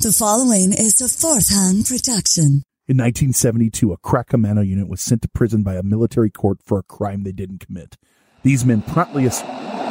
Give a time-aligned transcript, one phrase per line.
[0.00, 2.62] The following is a fourth hand production.
[2.86, 6.78] In 1972, a crack commando unit was sent to prison by a military court for
[6.78, 7.96] a crime they didn't commit.
[8.44, 9.42] These men promptly es-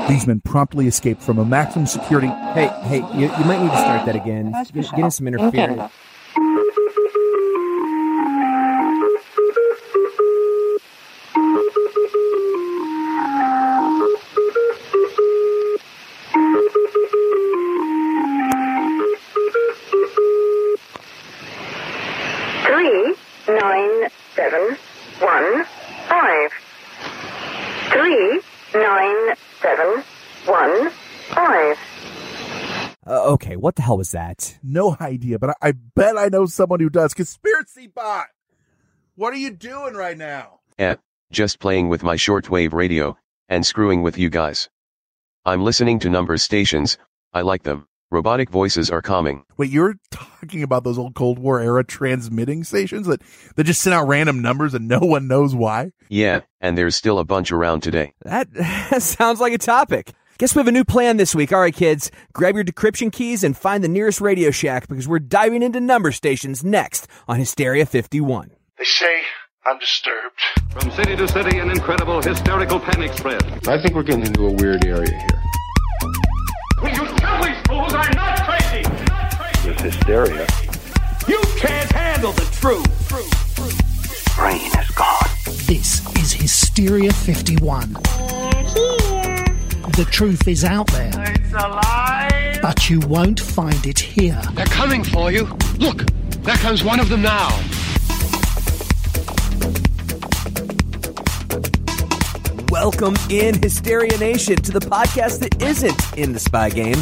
[0.07, 2.27] these men promptly escaped from a maximum security.
[2.27, 4.53] Hey, hey, you, you might need to start that again.
[4.73, 5.91] You're getting some interference.
[33.57, 34.57] What the hell was that?
[34.63, 37.13] No idea, but I, I bet I know someone who does.
[37.13, 38.27] Conspiracy bot.
[39.15, 40.59] What are you doing right now?
[40.77, 40.95] Eh,
[41.31, 43.17] just playing with my shortwave radio,
[43.49, 44.69] and screwing with you guys.
[45.45, 46.97] I'm listening to number stations,
[47.33, 47.87] I like them.
[48.09, 49.43] Robotic voices are calming.
[49.57, 53.21] Wait, you're talking about those old Cold War era transmitting stations that,
[53.55, 55.91] that just send out random numbers and no one knows why?
[56.07, 58.13] Yeah, and there's still a bunch around today.
[58.21, 58.47] That
[59.01, 60.13] sounds like a topic.
[60.39, 61.51] Guess we have a new plan this week.
[61.51, 65.17] All right, kids, grab your decryption keys and find the nearest Radio Shack because we're
[65.17, 68.51] diving into number stations next on Hysteria 51.
[68.77, 69.23] They say
[69.65, 70.39] I'm disturbed.
[70.69, 73.67] From city to city, an incredible hysterical panic spread.
[73.67, 75.41] I think we're getting into a weird area here.
[76.83, 78.83] Will you tell these fools I'm not crazy?
[79.07, 79.69] Not crazy.
[79.69, 80.47] There's hysteria.
[81.27, 83.09] You can't handle the truth.
[84.35, 85.29] Brain is gone.
[85.65, 87.95] This is Hysteria 51.
[89.97, 91.09] The truth is out there.
[91.09, 92.59] It's a lie.
[92.61, 94.39] But you won't find it here.
[94.53, 95.45] They're coming for you.
[95.79, 96.05] Look,
[96.43, 97.47] there comes one of them now.
[102.69, 107.01] Welcome in Hysteria Nation to the podcast that isn't in the spy game.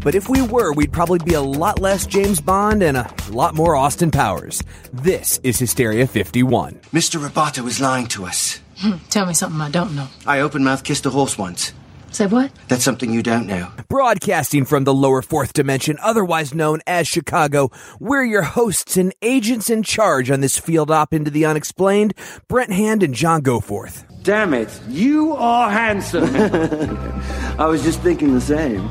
[0.00, 3.54] But if we were, we'd probably be a lot less James Bond and a lot
[3.54, 4.62] more Austin Powers.
[4.92, 6.74] This is Hysteria 51.
[6.92, 7.26] Mr.
[7.26, 8.60] Roboto is lying to us.
[8.76, 10.08] Hmm, tell me something I don't know.
[10.26, 11.72] I open mouth kissed a horse once.
[12.14, 12.52] Say what?
[12.68, 13.72] That's something you don't know.
[13.88, 19.68] Broadcasting from the lower fourth dimension, otherwise known as Chicago, we're your hosts and agents
[19.68, 22.14] in charge on this field op into the unexplained,
[22.46, 24.04] Brent Hand and John Goforth.
[24.22, 26.30] Damn it, you are handsome.
[27.58, 28.88] I was just thinking the same.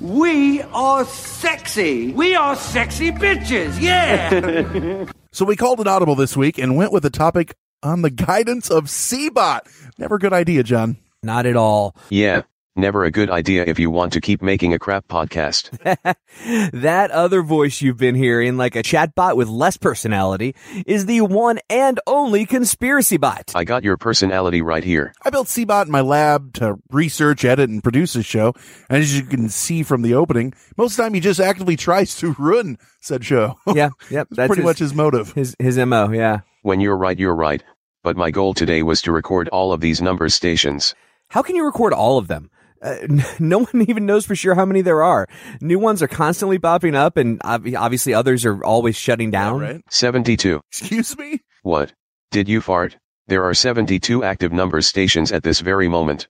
[0.00, 2.12] we are sexy.
[2.12, 3.80] We are sexy bitches.
[3.80, 5.06] Yeah.
[5.32, 8.70] So we called an audible this week and went with the topic on the guidance
[8.70, 9.60] of Cbot.
[9.98, 10.96] Never a good idea, John.
[11.22, 11.96] Not at all.
[12.10, 12.42] Yeah,
[12.76, 15.70] never a good idea if you want to keep making a crap podcast.
[16.72, 20.54] that other voice you've been hearing, like a chatbot with less personality,
[20.86, 23.52] is the one and only conspiracy bot.
[23.54, 25.12] I got your personality right here.
[25.22, 28.52] I built Cbot in my lab to research, edit, and produce this show.
[28.88, 31.76] And as you can see from the opening, most of the time he just actively
[31.86, 33.58] tries to ruin said show.
[33.76, 34.28] Yeah, yep.
[34.30, 35.32] That's pretty much his motive.
[35.32, 36.10] His his mo.
[36.10, 36.40] Yeah.
[36.62, 37.62] When you're right, you're right.
[38.02, 40.94] But my goal today was to record all of these number stations.
[41.30, 42.50] How can you record all of them?
[42.82, 42.96] Uh,
[43.38, 45.26] no one even knows for sure how many there are.
[45.60, 49.60] New ones are constantly popping up, and obviously others are always shutting down.
[49.60, 49.80] right?
[49.90, 50.60] 72.
[50.70, 51.40] Excuse me?
[51.62, 51.92] What?
[52.30, 52.96] Did you fart?
[53.28, 56.28] There are 72 active number stations at this very moment.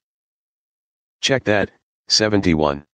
[1.20, 1.70] Check that.
[2.08, 2.84] 71.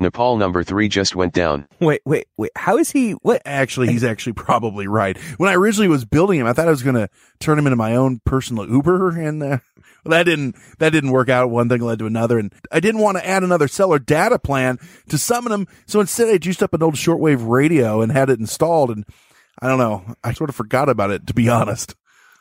[0.00, 1.66] Nepal number 3 just went down.
[1.80, 2.50] Wait, wait, wait.
[2.56, 3.12] How is he?
[3.12, 3.42] What?
[3.44, 5.16] Actually, he's actually probably right.
[5.36, 7.08] When I originally was building him, I thought I was going to
[7.40, 9.58] turn him into my own personal Uber, and uh,
[10.04, 11.50] well, that didn't that didn't work out.
[11.50, 14.78] One thing led to another, and I didn't want to add another seller data plan
[15.08, 15.68] to summon him.
[15.86, 18.90] So instead, I juiced up an old shortwave radio and had it installed.
[18.90, 19.04] And
[19.60, 21.94] I don't know, I sort of forgot about it to be honest.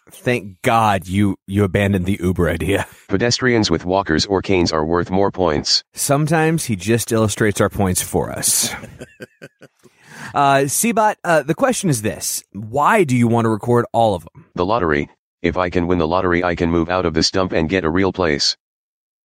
[0.09, 2.85] Thank God you you abandoned the Uber idea.
[3.07, 5.83] Pedestrians with walkers or canes are worth more points.
[5.93, 8.73] Sometimes he just illustrates our points for us.
[10.33, 14.23] uh, Cbot, uh, the question is this: Why do you want to record all of
[14.33, 14.45] them?
[14.55, 15.09] The lottery.
[15.41, 17.83] If I can win the lottery, I can move out of this dump and get
[17.83, 18.55] a real place.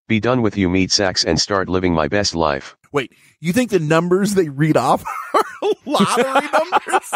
[0.08, 2.76] Be done with you meat sacks and start living my best life.
[2.92, 5.44] Wait, you think the numbers they read off are
[5.86, 7.12] lottery numbers?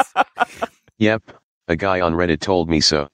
[0.99, 1.33] Yep,
[1.69, 3.09] a guy on Reddit told me so.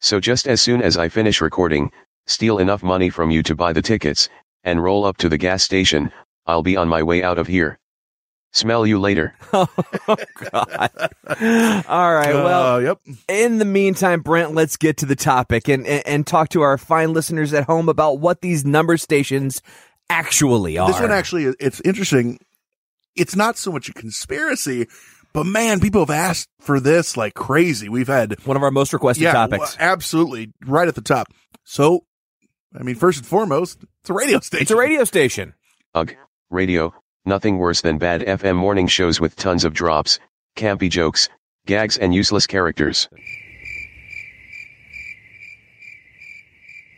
[0.00, 1.90] So just as soon as I finish recording,
[2.26, 4.28] steal enough money from you to buy the tickets,
[4.64, 6.12] and roll up to the gas station,
[6.46, 7.78] I'll be on my way out of here.
[8.52, 9.34] Smell you later.
[9.52, 9.66] oh
[10.50, 10.90] God!
[11.86, 12.32] All right.
[12.34, 12.98] Well, Uh, yep.
[13.28, 16.78] in the meantime, Brent, let's get to the topic and, and and talk to our
[16.78, 19.60] fine listeners at home about what these number stations
[20.08, 20.90] actually are.
[20.90, 22.38] This one actually, it's interesting.
[23.14, 24.86] It's not so much a conspiracy,
[25.32, 27.88] but man, people have asked for this like crazy.
[27.88, 29.76] We've had one of our most requested yeah, topics.
[29.78, 31.32] absolutely, right at the top.
[31.64, 32.04] So,
[32.78, 34.62] I mean, first and foremost, it's a radio station.
[34.62, 35.54] It's a radio station.
[35.94, 36.14] Ugh,
[36.50, 36.94] radio,
[37.28, 40.18] Nothing worse than bad FM morning shows with tons of drops,
[40.56, 41.28] campy jokes,
[41.66, 43.06] gags and useless characters.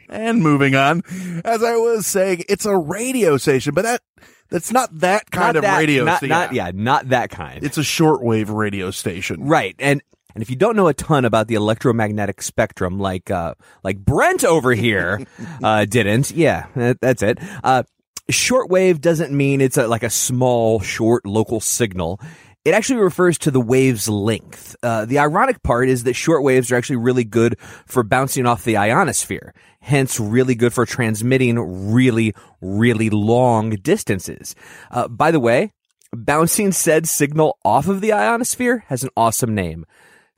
[0.08, 1.02] And moving on,
[1.44, 4.02] as I was saying, it's a radio station, but that
[4.50, 6.29] that's not that kind Not of that- radio not, station.
[6.31, 7.62] not yeah, not that kind.
[7.64, 9.44] It's a shortwave radio station.
[9.44, 9.75] Right.
[9.79, 10.02] And
[10.35, 14.44] and if you don't know a ton about the electromagnetic spectrum, like uh like Brent
[14.44, 15.25] over here
[15.62, 17.38] uh didn't, yeah, that, that's it.
[17.64, 17.82] Uh
[18.31, 22.20] shortwave doesn't mean it's a, like a small, short local signal.
[22.64, 24.76] It actually refers to the wave's length.
[24.82, 28.64] Uh, the ironic part is that short waves are actually really good for bouncing off
[28.64, 31.58] the ionosphere, hence really good for transmitting
[31.90, 34.54] really, really long distances.
[34.90, 35.72] Uh, by the way,
[36.14, 39.86] bouncing said signal off of the ionosphere has an awesome name.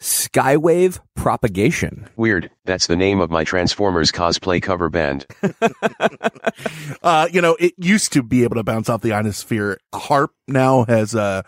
[0.00, 2.08] Skywave propagation.
[2.16, 5.26] Weird, that's the name of my Transformers cosplay cover band.
[7.02, 9.78] Uh, you know, it used to be able to bounce off the ionosphere.
[9.92, 11.42] HAARP now has uh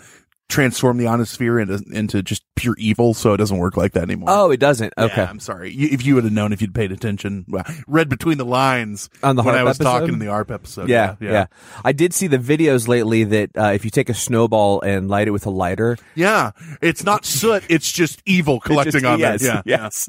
[0.49, 4.29] transformed the ionosphere into into just pure evil, so it doesn't work like that anymore.
[4.31, 4.93] Oh, it doesn't.
[4.97, 5.23] Okay.
[5.23, 5.73] Yeah, I'm sorry.
[5.73, 9.11] You, if you would have known, if you'd paid attention, well, read between the lines
[9.23, 9.91] On the when I was episode?
[10.01, 10.89] talking in the HAARP episode.
[10.89, 11.47] yeah, yeah, yeah.
[11.85, 15.27] I did see the videos lately that uh, if you take a snowball and light
[15.29, 19.43] it with a lighter, Yeah, it's not soot; it's just evil collecting Just- on yes,
[19.43, 19.62] that.
[19.67, 20.09] Yeah, yes.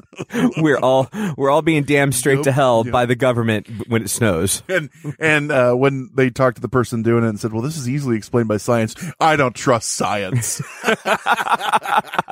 [0.58, 4.62] we're all we're all being damned straight to hell by the government when it snows.
[4.68, 7.76] and and uh, when they talked to the person doing it and said, "Well, this
[7.76, 10.62] is easily explained by science," I don't trust science.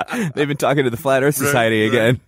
[0.34, 1.88] They've been talking to the Flat Earth Society right.
[1.88, 2.20] again.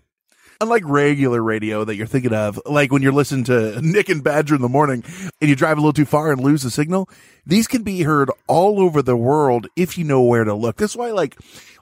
[0.58, 4.54] Unlike regular radio that you're thinking of, like when you're listening to Nick and Badger
[4.54, 5.04] in the morning
[5.40, 7.10] and you drive a little too far and lose the signal,
[7.44, 10.76] these can be heard all over the world if you know where to look.
[10.76, 11.36] That's why like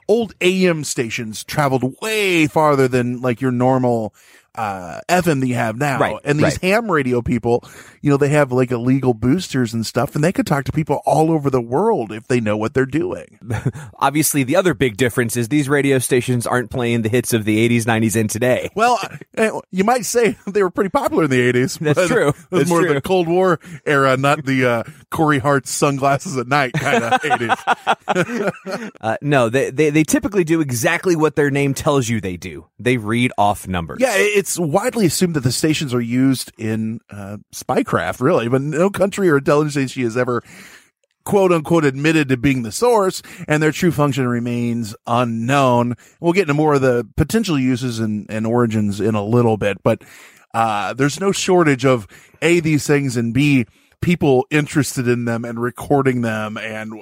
[0.09, 4.13] old AM stations traveled way farther than like your normal
[4.57, 5.99] uh FM that you have now.
[5.99, 6.61] Right, and these right.
[6.61, 7.63] ham radio people,
[8.01, 11.01] you know, they have like illegal boosters and stuff and they could talk to people
[11.05, 13.39] all over the world if they know what they're doing.
[13.99, 17.67] Obviously, the other big difference is these radio stations aren't playing the hits of the
[17.67, 18.69] 80s, 90s, and today.
[18.75, 18.99] Well,
[19.37, 21.79] uh, you might say they were pretty popular in the 80s.
[21.79, 22.33] That's true.
[22.45, 22.93] It was That's more true.
[22.93, 24.83] the Cold War era, not the uh,
[25.15, 28.91] Corey Hart's sunglasses at night kind of 80s.
[29.01, 32.67] Uh, no, they, they they typically do exactly what their name tells you they do.
[32.79, 33.99] They read off numbers.
[34.01, 38.89] Yeah, it's widely assumed that the stations are used in uh, spycraft, really, but no
[38.89, 40.43] country or intelligence agency has ever
[41.23, 45.95] quote unquote admitted to being the source and their true function remains unknown.
[46.19, 49.81] We'll get into more of the potential uses and, and origins in a little bit,
[49.83, 50.03] but
[50.53, 52.07] uh, there's no shortage of
[52.41, 53.65] A, these things and B,
[54.01, 56.57] people interested in them and recording them.
[56.57, 56.93] And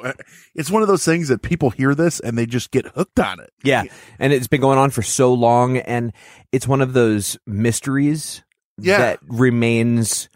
[0.55, 3.39] it's one of those things that people hear this and they just get hooked on
[3.39, 3.51] it.
[3.63, 3.83] Yeah,
[4.19, 6.13] and it's been going on for so long, and
[6.51, 8.43] it's one of those mysteries
[8.77, 8.97] Yeah.
[8.99, 10.29] that remains.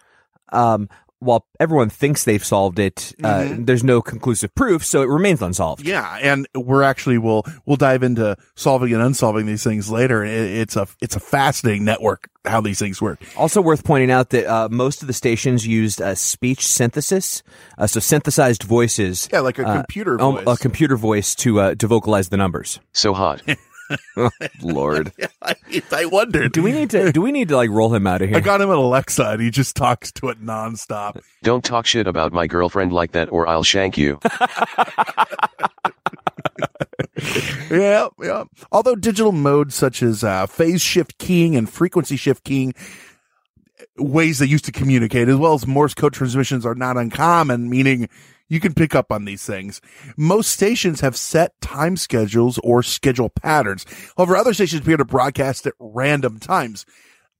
[0.51, 0.89] Um,
[1.19, 3.66] while everyone thinks they've solved it, uh, Mhm.
[3.66, 5.86] there's no conclusive proof, so it remains unsolved.
[5.88, 10.24] Yeah, and we're actually we'll we'll dive into solving and unsolving these things later.
[10.24, 13.19] It, it's a it's a fascinating network how these things work.
[13.36, 17.44] Also worth pointing out that uh, most of the stations used uh, speech synthesis,
[17.78, 19.28] uh, so synthesized voices.
[19.34, 20.44] Yeah, like a uh, computer um, voice.
[20.48, 22.80] a computer voice to uh, to vocalize the numbers.
[22.94, 23.42] So hot.
[24.62, 25.12] Lord,
[25.42, 25.56] I,
[25.92, 26.51] I wondered.
[26.51, 28.38] do we need to do we need to like roll him out of here?
[28.38, 31.22] I got him an Alexa, and he just talks to it nonstop.
[31.44, 34.19] Don't talk shit about my girlfriend like that or I'll shank you.
[37.72, 38.44] yeah, yeah.
[38.71, 42.73] Although digital modes such as uh, phase shift keying and frequency shift keying,
[43.97, 47.69] ways they used to communicate, as well as Morse code transmissions, are not uncommon.
[47.69, 48.09] Meaning,
[48.49, 49.81] you can pick up on these things.
[50.16, 53.85] Most stations have set time schedules or schedule patterns.
[54.16, 56.85] However, other stations appear to broadcast at random times.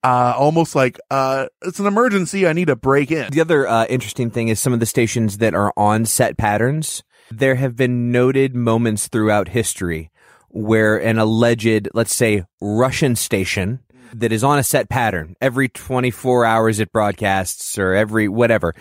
[0.04, 2.48] Uh, almost like, uh, it's an emergency.
[2.48, 3.32] I need to break in.
[3.32, 7.04] The other uh, interesting thing is some of the stations that are on set patterns.
[7.32, 10.12] There have been noted moments throughout history
[10.50, 13.82] where an alleged, let's say, Russian station
[14.14, 18.74] that is on a set pattern every 24 hours it broadcasts or every whatever,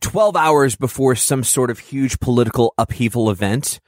[0.00, 3.80] 12 hours before some sort of huge political upheaval event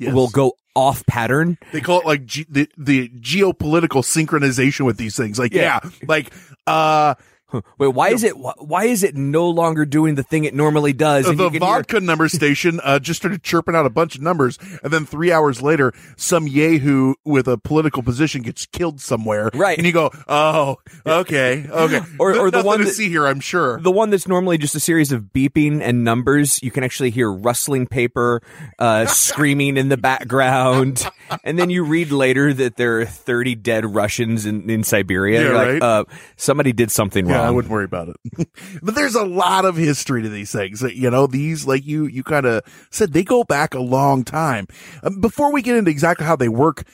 [0.00, 0.12] Yes.
[0.12, 1.56] will go off pattern.
[1.72, 5.38] They call it like ge- the the geopolitical synchronization with these things.
[5.38, 5.90] Like, yeah, Yeah.
[6.08, 6.32] like
[6.66, 7.14] uh,
[7.78, 11.26] Wait, why is it why is it no longer doing the thing it normally does?
[11.28, 14.22] And the can hear- vodka number station uh, just started chirping out a bunch of
[14.22, 19.50] numbers, and then three hours later, some yahoo with a political position gets killed somewhere.
[19.54, 19.76] Right.
[19.78, 23.40] and you go, "Oh, okay, okay." Or- or the one to that- see here, I'm
[23.40, 23.80] sure.
[23.80, 27.30] The one that's normally just a series of beeping and numbers, you can actually hear
[27.30, 28.40] rustling paper,
[28.78, 31.06] uh, screaming in the background.
[31.44, 35.40] And then you read later that there are 30 dead Russians in, in Siberia.
[35.40, 35.82] Yeah, You're like, right.
[35.82, 36.04] uh,
[36.36, 38.48] somebody did something yeah, I wouldn't worry about it.
[38.82, 40.82] but there's a lot of history to these things.
[40.82, 44.66] You know, these, like you, you kind of said, they go back a long time.
[45.02, 46.84] Um, before we get into exactly how they work,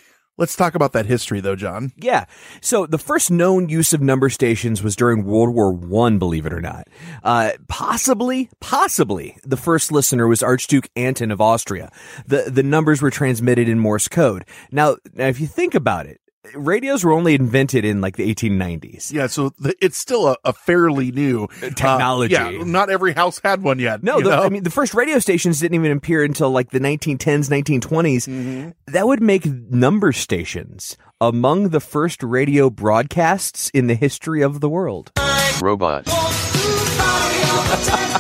[0.40, 1.92] let's talk about that history though, John.
[1.97, 2.25] Yeah.
[2.61, 6.52] So the first known use of number stations was during World War One, believe it
[6.52, 6.88] or not.
[7.23, 11.92] Uh, possibly, possibly the first listener was Archduke Anton of Austria.
[12.26, 14.45] The, the numbers were transmitted in Morse code.
[14.73, 16.21] Now, now if you think about it,
[16.54, 19.12] radios were only invented in like the 1890s.
[19.12, 22.35] Yeah, so the, it's still a, a fairly new uh, technology.
[22.35, 24.02] yeah, not every house had one yet.
[24.02, 24.32] No, the.
[24.32, 28.28] I mean the first radio stations didn't even appear until like the 1910s, 1920s.
[28.28, 28.70] Mm-hmm.
[28.88, 34.68] That would make number stations among the first radio broadcasts in the history of the
[34.68, 35.12] world.
[35.61, 36.04] Robot.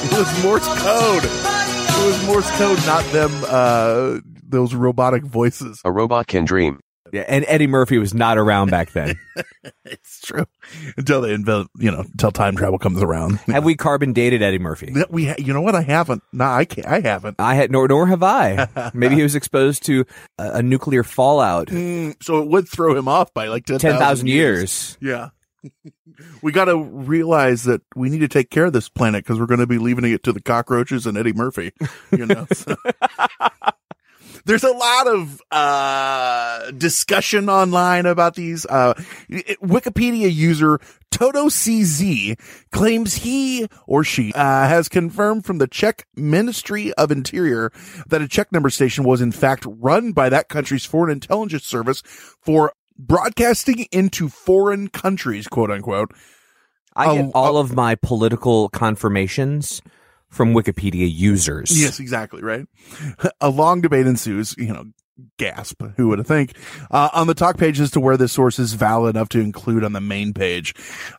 [0.02, 1.24] it was Morse code.
[1.24, 3.30] It was Morse code, not them.
[3.46, 5.80] Uh, those robotic voices.
[5.84, 6.80] A robot can dream.
[7.20, 9.18] Yeah, and Eddie Murphy was not around back then.
[9.84, 10.46] it's true.
[10.96, 13.36] Until they invent, you know, until time travel comes around.
[13.46, 14.92] have we carbon dated Eddie Murphy?
[14.92, 15.74] That We, ha- you know what?
[15.74, 16.22] I haven't.
[16.32, 16.86] No, I can't.
[16.86, 17.36] I haven't.
[17.40, 18.90] I had nor nor have I.
[18.94, 20.04] Maybe he was exposed to
[20.38, 21.68] a, a nuclear fallout.
[21.68, 24.96] Mm, so it would throw him off by like 10,000 10,000 years.
[24.98, 24.98] years.
[25.00, 25.28] Yeah.
[26.42, 29.46] we got to realize that we need to take care of this planet because we're
[29.46, 31.72] going to be leaving it to the cockroaches and Eddie Murphy.
[32.12, 32.76] You know, so.
[34.44, 38.66] There's a lot of uh, discussion online about these.
[38.66, 38.94] Uh,
[39.62, 40.80] Wikipedia user
[41.10, 42.38] Toto CZ
[42.70, 47.72] claims he or she uh, has confirmed from the Czech Ministry of Interior
[48.08, 52.02] that a Czech number station was in fact run by that country's foreign intelligence service
[52.40, 56.12] for broadcasting into foreign countries, quote unquote.
[56.94, 59.80] I get Oh, all of my political confirmations
[60.30, 61.70] from Wikipedia users.
[61.80, 62.66] Yes, exactly, right?
[63.40, 64.84] A long debate ensues, you know,
[65.38, 66.56] gasp, who would have think,
[66.90, 69.84] uh, on the talk page as to where this source is valid enough to include
[69.84, 70.74] on the main page.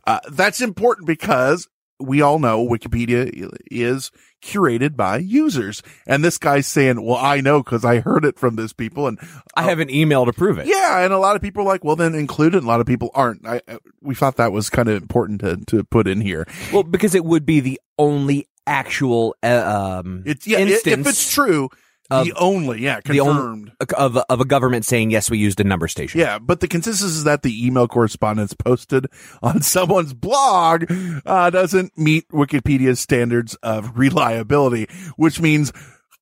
[0.08, 1.68] Uh, that's important because
[2.00, 3.30] we all know Wikipedia
[3.70, 4.10] is
[4.44, 5.84] curated by users.
[6.08, 9.20] And this guy's saying, well, I know because I heard it from this people and
[9.56, 10.66] I have an email to prove it.
[10.66, 11.02] yeah.
[11.02, 12.64] And a lot of people are like, well, then include it.
[12.64, 13.46] A lot of people aren't.
[13.48, 16.48] I, I- we thought that was kind of important to, to put in here.
[16.74, 21.34] Well, because it would be the only actual uh, um It's, yeah, instance if it's
[21.34, 21.70] true,
[22.10, 23.72] of- the only, yeah, the confirmed.
[23.80, 26.20] only of of a government saying yes, we used a number station.
[26.20, 29.08] Yeah, but the consensus is that the email correspondence posted
[29.42, 30.86] on someone's blog
[31.26, 35.72] uh, doesn't meet Wikipedia's standards of reliability, which means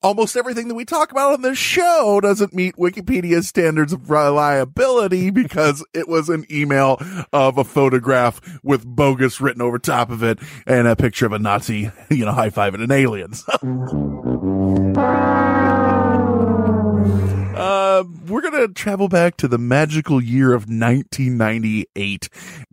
[0.02, 5.30] almost everything that we talk about on this show doesn't meet Wikipedia's standards of reliability
[5.30, 7.02] because it was an email
[7.34, 11.40] of a photograph with bogus written over top of it and a picture of a
[11.40, 13.34] Nazi, you know, high fiving an alien.
[17.70, 22.30] Uh, we're going to travel back to the magical year of 1998.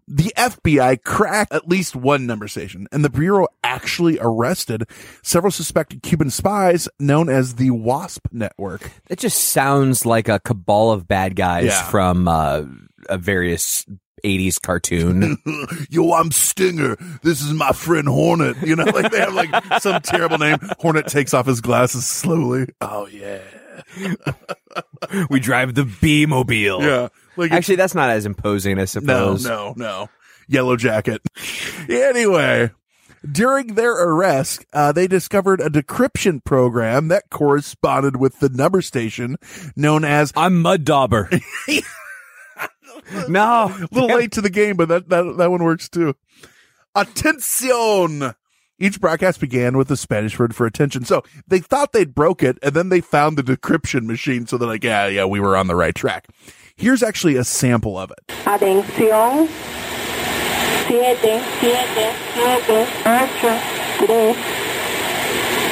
[0.09, 4.85] The FBI cracked at least one number station, and the Bureau actually arrested
[5.23, 8.91] several suspected Cuban spies known as the WASP network.
[9.11, 11.83] It just sounds like a cabal of bad guys Yeah.
[11.91, 12.63] from uh,
[13.11, 13.85] a various
[14.25, 15.37] 80s cartoon.
[15.91, 16.97] Yo, I'm Stinger.
[17.23, 18.57] This is my friend Hornet.
[18.67, 20.59] You know, like they have like some terrible name.
[20.79, 22.69] Hornet takes off his glasses slowly.
[22.81, 23.41] Oh, yeah.
[25.31, 26.83] we drive the B mobile.
[26.83, 27.09] Yeah.
[27.37, 29.45] Like Actually, that's not as imposing, I No, suppose.
[29.45, 29.75] no, no.
[29.77, 30.09] no.
[30.49, 31.21] Yellow jacket.
[31.89, 32.71] anyway,
[33.31, 39.37] during their arrest, uh, they discovered a decryption program that corresponded with the number station
[39.75, 40.33] known as.
[40.37, 41.29] I'm Mud Dauber.
[43.29, 43.75] no.
[43.75, 46.15] A little late to the game, but that, that, that one works too.
[46.97, 48.35] Atención!
[48.79, 51.07] Each broadcast began with the Spanish word for attention.
[51.07, 54.47] So they thought they'd broke it, and then they found the decryption machine.
[54.47, 56.29] So they're like, yeah, yeah, we were on the right track.
[56.77, 58.19] Here's actually a sample of it.
[58.45, 59.49] Atención.
[60.87, 63.59] Siete, siete, siete, ocho,
[64.05, 64.37] tres,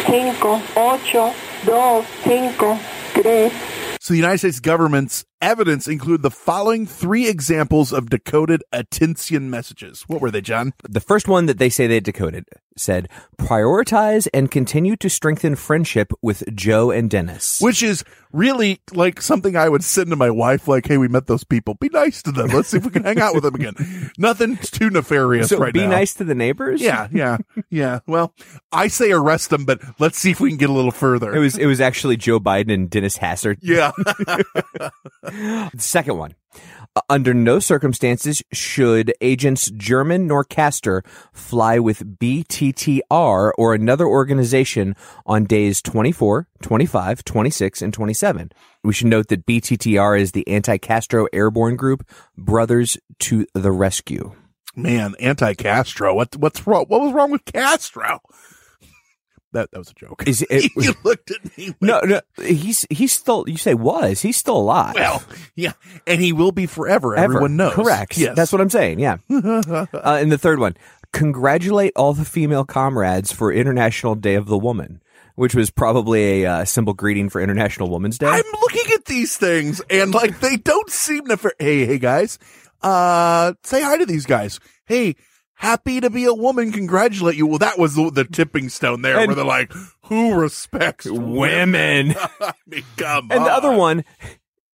[0.07, 1.35] cinco, ocho,
[1.67, 2.79] dos, cinco,
[3.13, 3.53] tres.
[4.01, 10.03] So the United States government's evidence include the following three examples of decoded attention messages.
[10.09, 10.73] What were they, John?
[10.89, 12.47] The first one that they say they decoded
[12.77, 13.09] said,
[13.39, 17.61] prioritize and continue to strengthen friendship with Joe and Dennis.
[17.61, 21.27] Which is really like something I would send to my wife, like, hey, we met
[21.27, 21.75] those people.
[21.75, 22.49] Be nice to them.
[22.49, 24.11] Let's see if we can hang out with them again.
[24.19, 25.91] Nothing too nefarious so right be now.
[25.91, 26.81] nice to the neighbors?
[26.81, 27.39] Yeah, yeah,
[27.71, 28.01] yeah.
[28.07, 28.35] Well,
[28.73, 31.35] I say arrest them, but let's see if we can get a little further.
[31.35, 33.59] It was it was actually Joe Biden and Dennis Hastert.
[33.63, 33.93] yeah.
[35.79, 36.35] Second one.
[36.97, 44.95] Uh, Under no circumstances should agents German nor Castor fly with BTTR or another organization
[45.27, 48.53] on days 24, 25, 26, and 27.
[48.85, 54.33] We should note that BTTR is the anti-Castro airborne group Brothers to the Rescue.
[54.77, 56.15] Man, anti-Castro.
[56.15, 56.87] What what's wrong?
[56.89, 58.21] What was wrong with Castro?
[59.55, 60.25] That that was a joke.
[60.27, 61.69] Is it, you looked at me.
[61.69, 63.45] Like, no, no, he's he's still.
[63.47, 64.97] You say was he's still alive?
[64.97, 65.23] Well,
[65.55, 65.73] yeah,
[66.09, 67.17] and he will be forever.
[67.17, 67.25] Ever.
[67.25, 67.75] Everyone knows.
[67.75, 68.19] Correct.
[68.19, 68.99] Yes, That's what I'm saying.
[68.99, 69.19] Yeah.
[69.31, 70.77] uh, and the third one,
[71.13, 75.01] congratulate all the female comrades for International Day of the Woman,
[75.37, 78.27] which was probably a uh, simple greeting for International Women's Day.
[78.27, 81.55] I'm looking at these things and like they don't seem to.
[81.61, 82.41] Hey, hey guys,
[82.83, 84.59] uh, say hi to these guys.
[84.87, 85.15] Hey,
[85.65, 86.71] happy to be a woman.
[86.73, 87.47] Congratulate you.
[87.47, 89.73] Well, that was the, the tipping stone there, And- where they're like,
[90.05, 92.15] who respects Women.
[92.41, 94.05] I mean, and the other one,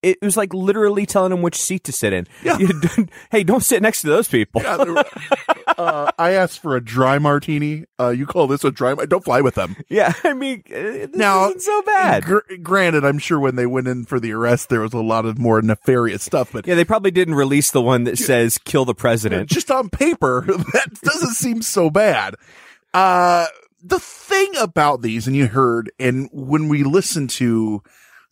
[0.03, 2.27] it was like literally telling him which seat to sit in.
[2.43, 2.59] Yeah.
[3.31, 4.63] Hey, don't sit next to those people.
[4.63, 5.05] Yeah, were-
[5.79, 7.85] uh, I asked for a dry martini.
[7.99, 8.95] Uh, you call this a dry?
[8.95, 9.77] mar- Don't fly with them.
[9.89, 12.25] Yeah, I mean, uh, this Now, isn't so bad.
[12.25, 15.25] Gr- granted, I'm sure when they went in for the arrest, there was a lot
[15.27, 18.85] of more nefarious stuff, but yeah, they probably didn't release the one that says "kill
[18.85, 22.35] the president." just on paper, that doesn't seem so bad.
[22.93, 23.47] Uh,
[23.83, 27.83] the thing about these, and you heard, and when we listen to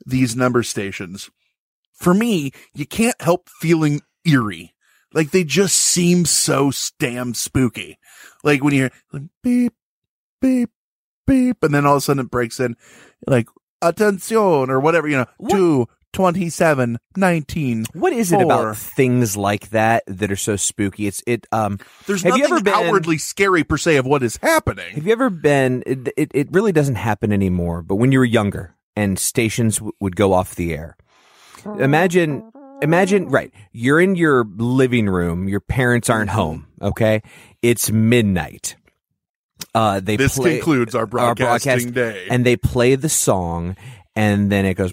[0.04, 1.30] these number stations,
[1.98, 4.74] for me, you can't help feeling eerie.
[5.12, 7.98] Like they just seem so damn spooky.
[8.44, 9.74] Like when you hear like, beep,
[10.40, 10.70] beep,
[11.26, 12.76] beep, and then all of a sudden it breaks in,
[13.26, 13.48] like
[13.82, 17.86] attention or whatever, you know, two, 27, 19.
[17.94, 21.06] What is it about things like that that are so spooky?
[21.06, 21.46] It's it.
[21.52, 24.94] Um, There's have nothing you ever been outwardly scary per se of what is happening.
[24.94, 25.82] Have you ever been?
[25.86, 27.82] It, it, it really doesn't happen anymore.
[27.82, 30.96] But when you were younger and stations w- would go off the air,
[31.78, 32.50] imagine,
[32.82, 33.52] imagine, right?
[33.72, 35.48] You're in your living room.
[35.48, 36.66] Your parents aren't home.
[36.80, 37.22] Okay,
[37.62, 38.76] it's midnight.
[39.74, 42.26] Uh, they This play, concludes our broadcasting day.
[42.30, 43.76] and they play the song,
[44.16, 44.92] and then it goes.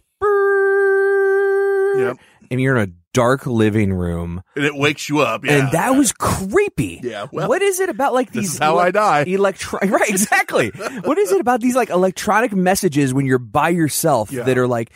[1.97, 2.17] Yep.
[2.51, 4.43] And you're in a dark living room.
[4.55, 5.45] And it wakes you up.
[5.45, 5.53] Yeah.
[5.59, 6.99] And that was creepy.
[7.01, 8.57] Yeah, well, what is it about like these?
[8.59, 9.23] how I die.
[9.25, 10.69] Electro- right, exactly.
[11.03, 14.43] what is it about these like electronic messages when you're by yourself Yeah.
[14.43, 14.91] that are like,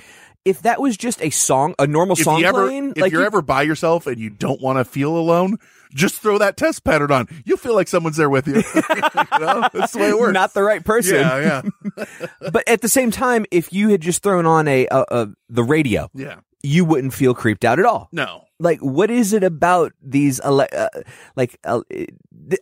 [0.50, 3.12] if that was just a song, a normal if song you ever, playing, if like
[3.12, 5.58] you're you- ever by yourself and you don't want to feel alone,
[5.93, 7.28] just throw that test pattern on.
[7.45, 8.56] You'll feel like someone's there with you.
[8.76, 9.69] you know?
[9.73, 10.34] That's the way it works.
[10.34, 11.15] not the right person.
[11.15, 11.62] Yeah,
[11.97, 12.06] yeah,
[12.52, 15.63] but at the same time, if you had just thrown on a, a, a the
[15.63, 16.39] radio, yeah.
[16.63, 18.10] you wouldn't feel creeped out at all.
[18.12, 18.45] No.
[18.60, 20.89] Like what is it about these ele- uh,
[21.36, 21.82] like uh,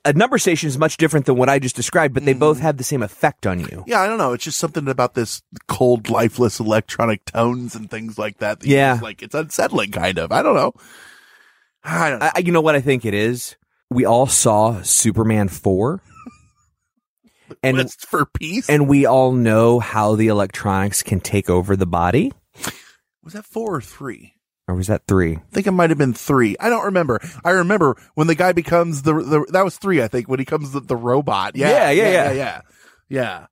[0.05, 2.39] a number station is much different than what I just described, but they Mm-hmm.
[2.39, 3.83] both have the same effect on you.
[3.87, 4.33] Yeah, I don't know.
[4.33, 8.59] It's just something about this cold, lifeless electronic tones and things like that.
[8.59, 8.93] that Yeah.
[8.93, 10.31] just, like it's unsettling, kind of.
[10.31, 10.73] I don't know.
[11.83, 12.29] I don't know.
[12.35, 13.55] I, you know what I think it is?
[13.89, 16.01] We all saw Superman 4
[17.63, 18.69] and Quest for peace.
[18.69, 22.31] and we all know how the electronics can take over the body.
[23.23, 24.33] was that four or three?
[24.67, 25.35] Or was that 3?
[25.37, 26.57] I think it might have been three.
[26.59, 27.21] I don't remember.
[27.45, 30.01] I remember when the guy becomes the, the that was three.
[30.03, 31.55] I think when he comes the, the robot.
[31.55, 32.61] Yeah, Yeah, yeah, yeah, yeah.
[33.09, 33.47] yeah,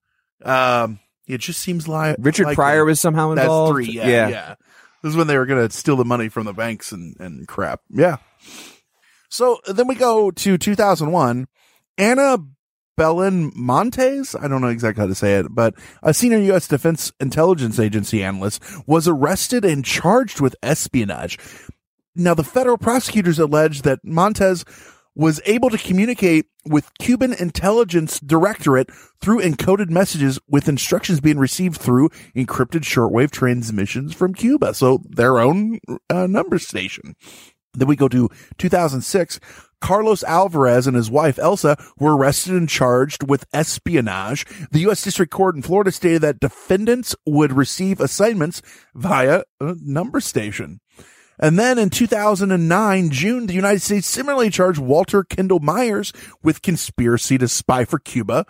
[0.45, 0.81] yeah.
[0.83, 3.71] Um, it just seems like Richard like Pryor the- was somehow That's involved.
[3.73, 3.85] three.
[3.91, 4.27] Yeah, Yeah.
[4.27, 4.55] yeah,
[5.01, 7.47] This is when they were going to steal the money from the banks and and
[7.47, 7.79] crap.
[7.89, 8.17] Yeah.
[9.29, 11.47] So then we go to 2001.
[11.97, 12.37] Ana
[12.97, 16.67] Belen Montes, I don't know exactly how to say it, but a senior U.S.
[16.67, 21.37] Defense Intelligence Agency analyst was arrested and charged with espionage.
[22.15, 24.63] Now, the federal prosecutors allege that Montes
[25.15, 28.89] was able to communicate with Cuban intelligence directorate
[29.21, 34.73] through encoded messages with instructions being received through encrypted shortwave transmissions from Cuba.
[34.73, 35.79] So their own
[36.09, 37.15] uh, number station.
[37.73, 39.39] Then we go to 2006.
[39.81, 44.45] Carlos Alvarez and his wife Elsa were arrested and charged with espionage.
[44.71, 45.03] The U.S.
[45.03, 48.61] District Court in Florida stated that defendants would receive assignments
[48.93, 50.79] via a number station.
[51.37, 57.37] And then in 2009, June, the United States similarly charged Walter Kendall Myers with conspiracy
[57.37, 58.45] to spy for Cuba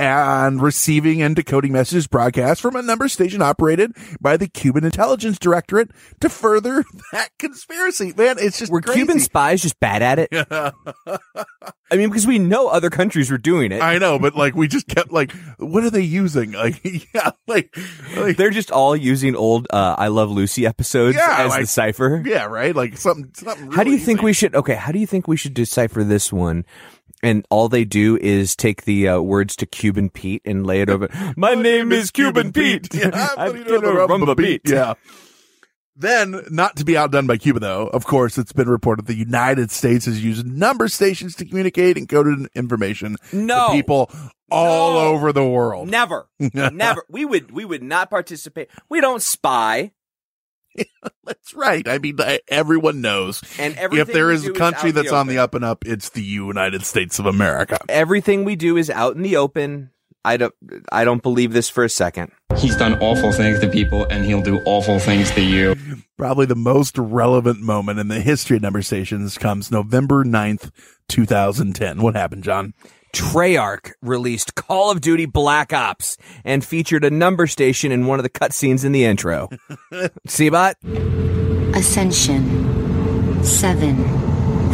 [0.00, 5.38] and receiving and decoding messages broadcast from a number station operated by the Cuban Intelligence
[5.38, 8.14] Directorate to further that conspiracy.
[8.16, 9.00] Man, it's just Were crazy.
[9.00, 10.30] Cuban spies just bad at it?
[11.92, 13.82] I mean, because we know other countries were doing it.
[13.82, 16.52] I know, but like we just kept like, what are they using?
[16.60, 16.80] Like,
[17.14, 17.74] yeah, like,
[18.16, 21.66] like They're just all using old uh, "I Love Lucy" episodes Yeah, as like- the
[21.66, 22.22] cipher.
[22.24, 22.74] yeah, right?
[22.76, 23.70] Like something, something.
[23.72, 24.24] How do you really think easy.
[24.26, 24.54] we should?
[24.54, 26.64] Okay, how do you think we should decipher this one?
[27.22, 30.88] And all they do is take the uh, words to Cuban Pete and lay it
[30.88, 31.08] over.
[31.36, 32.88] My name is Cuban Pete.
[32.94, 34.62] Yeah, I'm gonna rumba beat.
[34.68, 34.94] Yeah.
[35.96, 39.70] Then, not to be outdone by Cuba, though, of course, it's been reported the United
[39.70, 43.66] States has used number stations to communicate encoded information No.
[43.68, 44.10] to people
[44.50, 45.08] all No.
[45.14, 45.90] over the world.
[45.90, 47.04] Never, never.
[47.10, 48.70] We would, we would not participate.
[48.88, 49.92] We don't spy.
[51.24, 51.86] That's right.
[51.88, 53.42] I mean, I, everyone knows.
[53.58, 55.38] And if everything there we is do a country out in the that's on the
[55.38, 57.78] up and up, it's the United States of America.
[57.88, 59.90] Everything we do is out in the open.
[60.22, 60.54] I don't.
[60.92, 62.32] I don't believe this for a second.
[62.58, 65.74] He's done awful things to people, and he'll do awful things to you.
[66.18, 70.70] Probably the most relevant moment in the history of number stations comes November 9th,
[71.08, 72.02] 2010.
[72.02, 72.74] What happened, John?
[73.12, 78.22] Treyarch released Call of Duty Black Ops and featured a number station in one of
[78.22, 79.48] the cutscenes in the intro.
[80.28, 80.74] Cbot?
[81.74, 84.04] Ascension 7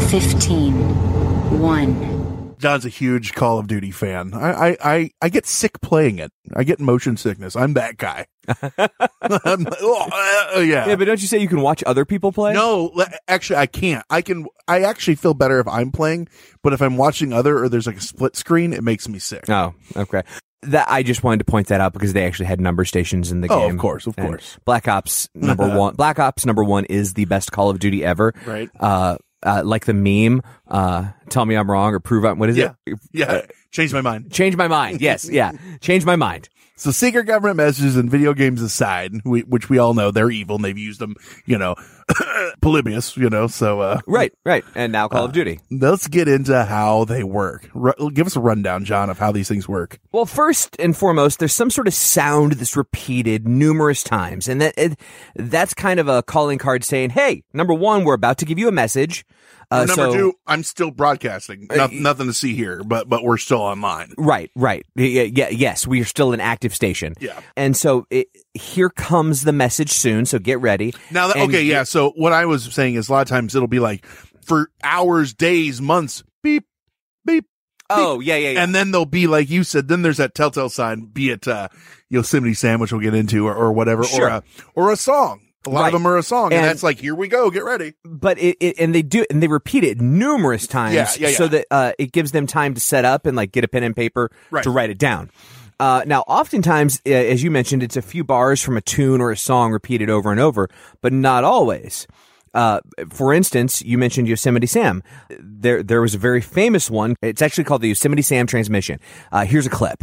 [0.09, 2.26] 15 1.
[2.59, 4.33] John's a huge Call of Duty fan.
[4.35, 6.33] I, I, I, I get sick playing it.
[6.55, 7.57] I get motion sickness.
[7.57, 8.27] I'm that guy.
[8.49, 10.87] I'm oh, uh, yeah.
[10.89, 12.53] Yeah, but don't you say you can watch other people play?
[12.53, 12.93] No,
[13.29, 14.05] actually, I can't.
[14.09, 14.47] I can.
[14.69, 16.29] I actually feel better if I'm playing,
[16.63, 19.49] but if I'm watching other or there's like a split screen, it makes me sick.
[19.51, 20.23] Oh, okay.
[20.63, 23.41] That I just wanted to point that out because they actually had number stations in
[23.41, 23.59] the game.
[23.59, 24.59] Oh, of course, of And course.
[24.65, 25.95] Black Ops number one.
[25.95, 28.33] Black Ops number one is the best Call of Duty ever.
[28.47, 28.71] Right.
[28.81, 29.17] Uh,
[29.47, 30.43] uh, like the meme.
[30.69, 32.39] Uh, tell me I'm wrong or prove I'm.
[32.39, 32.99] What is Yeah, it?
[33.13, 33.43] yeah.
[33.71, 34.33] Change my mind.
[34.33, 35.01] Change my mind.
[35.01, 35.53] Yes, yeah.
[35.81, 36.49] Change my mind.
[36.79, 40.57] So secret government messages and video games aside, we, which we all know they're evil
[40.57, 41.15] and they've used them,
[41.47, 41.75] you know,
[42.61, 44.65] polybius, you know, so, uh, Right, right.
[44.75, 45.61] And now Call of Duty.
[45.71, 47.69] let's get into how they work.
[47.75, 49.99] Ru- give us a rundown, John, of how these things work.
[50.13, 54.75] Well, first and foremost, there's some sort of sound that's repeated numerous times, and that
[54.77, 54.99] it,
[55.35, 58.69] that's kind of a calling card saying, "Hey, number one, we're about to give you
[58.69, 59.25] a message."
[59.69, 61.67] Uh, Number so- two, I'm still broadcasting.
[61.75, 64.13] No- nothing to see here, but, but we're still online.
[64.17, 64.87] Right, right.
[64.95, 67.15] Yeah, yeah, yes, we are still an active station.
[67.19, 67.41] Yeah.
[67.57, 70.95] And so it, here comes the message soon, so get ready.
[71.11, 71.81] Now, that, okay, yeah.
[71.81, 74.05] get- So what I was saying is a lot of times it'll be like
[74.45, 76.65] for hours, days, months, beep,
[77.25, 77.47] beep.
[77.89, 78.63] Oh, yeah, yeah, yeah.
[78.63, 81.69] And then there'll be, like you said, then there's that telltale sign, be it, uh,
[82.11, 84.27] Yosemite Sandwich, we'll get into or, or whatever, Sure.
[84.27, 84.43] or a,
[84.75, 85.41] or a song.
[85.67, 85.87] A lot Right.
[85.87, 86.47] of them are a song.
[86.47, 87.95] And, And- that's like, here we go, get ready.
[88.05, 91.49] but it, it and they do and they repeat it numerous times Yeah, yeah, so
[91.49, 93.97] that uh, it gives them time to set up and like get a pen and
[93.97, 94.63] paper Right.
[94.65, 95.31] to write it down.
[95.79, 99.31] Uh, now, oftentimes, uh, as you mentioned, it's a few bars from a tune or
[99.31, 100.69] a song repeated over and over,
[101.03, 102.07] but not always.
[102.55, 105.03] Uh, for instance, you mentioned Yosemite Sam.
[105.39, 107.15] There, there was a very famous one.
[107.21, 108.99] It's actually called the Yosemite Sam transmission.
[109.31, 110.03] Uh, here's a clip.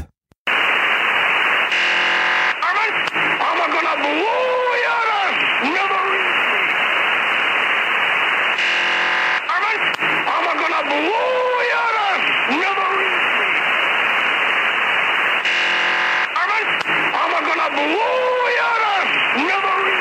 [3.26, 4.22] I'm gonna blow
[4.78, 5.30] you out of
[5.64, 6.22] misery.
[9.50, 9.80] Armin,
[10.30, 12.18] I'm gonna blow you out of
[12.54, 13.10] misery.
[16.40, 16.66] Armin,
[17.14, 19.02] I'm gonna blow you out of
[19.42, 19.98] misery.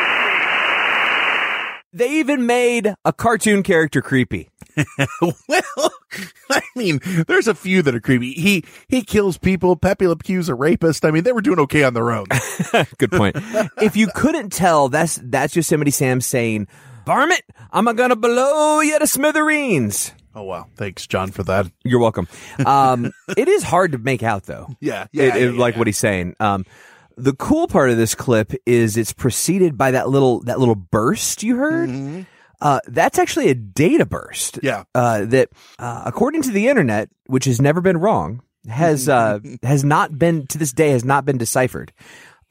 [1.93, 4.49] They even made a cartoon character creepy.
[5.21, 5.93] well,
[6.51, 8.33] I mean, there's a few that are creepy.
[8.33, 9.77] He, he kills people.
[9.77, 11.05] Pepe Le Pew's a rapist.
[11.05, 12.25] I mean, they were doing okay on their own.
[12.99, 13.37] Good point.
[13.83, 16.69] if you couldn't tell, that's that's Yosemite Sam saying,
[17.05, 20.67] "Varmint, I'm gonna blow you to smithereens." oh, wow.
[20.77, 21.71] Thanks, John, for that.
[21.85, 22.27] You're welcome.
[22.65, 24.69] Um, it is hard to make out though.
[24.81, 25.07] Yeah.
[25.13, 25.25] Yeah.
[25.25, 25.79] It- it- yeah, like yeah.
[25.79, 26.37] what he's saying.
[26.41, 26.65] Um,
[27.17, 31.43] the cool part of this clip is it's preceded by that little that little burst
[31.43, 32.27] you heard.
[32.61, 34.57] Uh, that's actually a data burst.
[34.57, 34.67] Mm-hmm.
[34.67, 34.85] Yeah.
[34.95, 35.49] Uh, that,
[35.81, 40.47] uh, according to the internet, which has never been wrong, has uh, has not been
[40.49, 41.93] to this day has not been deciphered.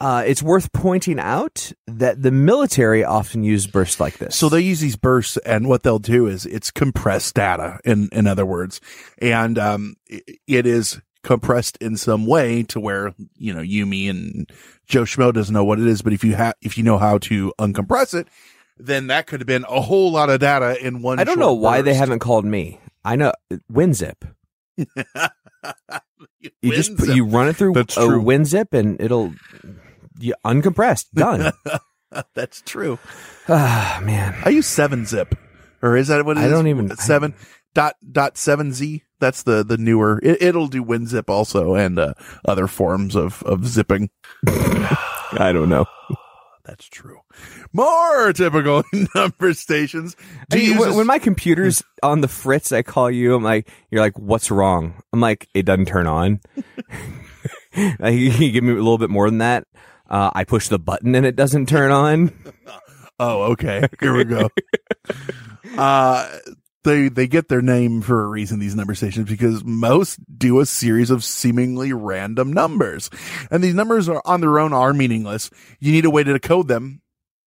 [0.00, 4.34] Uh, it's worth pointing out that the military often use bursts like this.
[4.34, 7.78] So they use these bursts, and what they'll do is it's compressed data.
[7.84, 8.80] In in other words,
[9.18, 14.50] and um, it is compressed in some way to where you know Yumi and
[14.86, 17.18] Joe Schmo doesn't know what it is, but if you have if you know how
[17.18, 18.26] to uncompress it,
[18.78, 21.18] then that could have been a whole lot of data in one.
[21.18, 22.80] I don't know why they haven't called me.
[23.04, 23.32] I know
[23.72, 24.14] WinZip.
[26.60, 28.20] You just put, you run it through That's a true.
[28.22, 29.32] WinZip and it'll
[30.18, 31.52] you uncompressed done.
[32.34, 32.98] That's true.
[33.48, 35.36] ah man, I use seven zip,
[35.82, 36.50] or is that what it I is?
[36.52, 37.34] don't even- seven
[37.74, 39.04] dot dot seven z.
[39.20, 40.20] That's the the newer.
[40.22, 44.10] It, it'll do WinZip also and uh, other forms of of zipping.
[44.46, 45.86] I don't know.
[46.64, 47.18] That's true.
[47.72, 50.16] More typical number stations.
[50.48, 53.34] Do you when, when my computer's on the fritz, I call you.
[53.34, 54.94] I'm like, you're like, what's wrong?
[55.12, 56.40] I'm like, it doesn't turn on.
[57.74, 59.66] You, you give me a little bit more than that.
[60.08, 62.32] Uh, I push the button and it doesn't turn on.
[63.20, 63.86] Oh, okay.
[64.00, 64.48] Here we go.
[65.78, 66.38] uh,
[66.84, 68.58] they they get their name for a reason.
[68.58, 73.10] These number stations because most do a series of seemingly random numbers,
[73.50, 75.50] and these numbers are on their own are meaningless.
[75.80, 77.00] You need a way to decode them.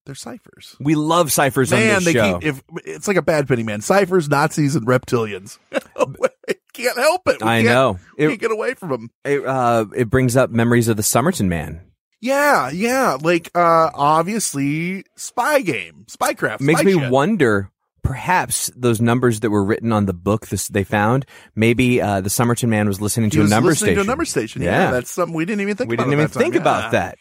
[0.06, 0.76] They're ciphers.
[0.80, 2.38] We love ciphers on Man, they show.
[2.40, 3.82] keep if it's like a bad penny man.
[3.82, 5.58] Ciphers, Nazis, and reptilians.
[6.74, 7.42] can't help it.
[7.42, 8.00] We I know.
[8.18, 9.10] It- can't get away from them.
[9.24, 11.82] it, uh, it brings up memories of the Somerton Man.
[12.22, 13.18] Yeah, yeah.
[13.22, 16.62] Like, uh, obviously, spy game, spycraft.
[16.62, 17.12] Makes spy me shit.
[17.12, 17.72] wonder.
[18.06, 22.30] Perhaps those numbers that were written on the book this, they found, maybe uh, the
[22.30, 23.96] Somerton man was listening to was a number listening station.
[23.98, 24.62] to a number station.
[24.62, 24.92] Yeah, Yeah.
[24.92, 25.88] that's something we didn't even think.
[25.88, 25.90] About.
[25.90, 26.42] We about didn't even time.
[26.44, 26.62] think Yeah.
[26.62, 27.18] about that.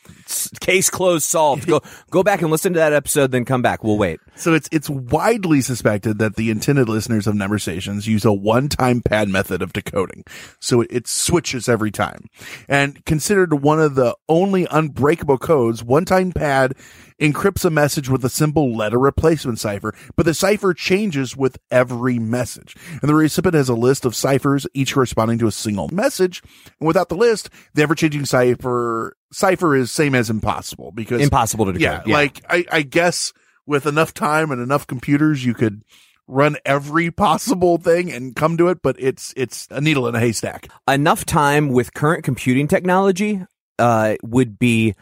[0.61, 1.67] Case closed, solved.
[1.67, 3.85] Go go back and listen to that episode, then come back.
[3.85, 4.21] We'll wait.
[4.37, 9.03] So it's it's widely suspected that the intended listeners of number stations use a one-time
[9.03, 10.25] pad method of decoding.
[10.61, 12.27] So it, it switches every time.
[12.69, 16.75] And considered one of the only unbreakable codes, one-time pad
[17.21, 22.19] encrypts a message with a simple letter replacement cipher, but the cipher changes with every
[22.19, 22.75] message.
[23.01, 26.43] And the recipient has a list of ciphers, each corresponding to a single message.
[26.81, 31.73] And without the list, the ever-changing cipher cipher is same as impossible because Impossible to
[31.73, 31.83] decode.
[31.83, 32.15] yeah, Yeah.
[32.15, 33.33] like I, I guess
[33.67, 35.83] with enough time and enough computers, you could
[36.27, 40.21] run every possible thing and come to it, but it's it's a needle in a
[40.21, 40.69] haystack.
[40.89, 43.45] Enough time with current computing technology
[43.79, 44.95] uh, would be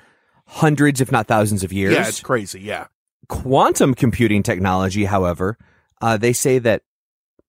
[0.46, 1.94] hundreds, if not thousands, of years.
[1.94, 2.60] Yeah, it's crazy.
[2.60, 2.86] Yeah,
[3.28, 5.56] Quantum computing technology, however,
[6.00, 6.82] uh, they say that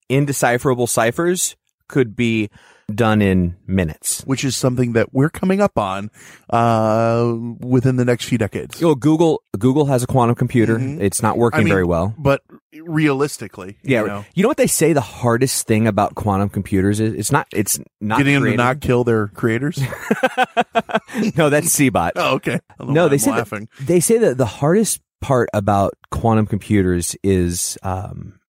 [0.09, 1.55] indecipherable ciphers
[1.87, 2.49] could be
[2.95, 4.21] done in minutes.
[4.25, 6.09] which is something that we're coming up on
[6.49, 8.79] uh within the next few decades.
[8.81, 10.77] You know, Google Google has a quantum computer.
[10.79, 11.61] It's not working Mm-hmm.
[11.61, 12.13] I mean, very well.
[12.17, 12.41] but
[12.81, 16.99] realistically, Yeah, you know, you know what they say the hardest thing about quantum computers
[16.99, 17.13] is?
[17.13, 17.47] It's not.
[17.53, 19.77] It's not getting them to not kill their creators.
[21.35, 22.11] no, that's Cbot.
[22.15, 22.55] oh, okay.
[22.55, 23.69] I don't know no, they I'm say laughing.
[23.77, 28.39] that, they say that the hardest part about quantum computers is um,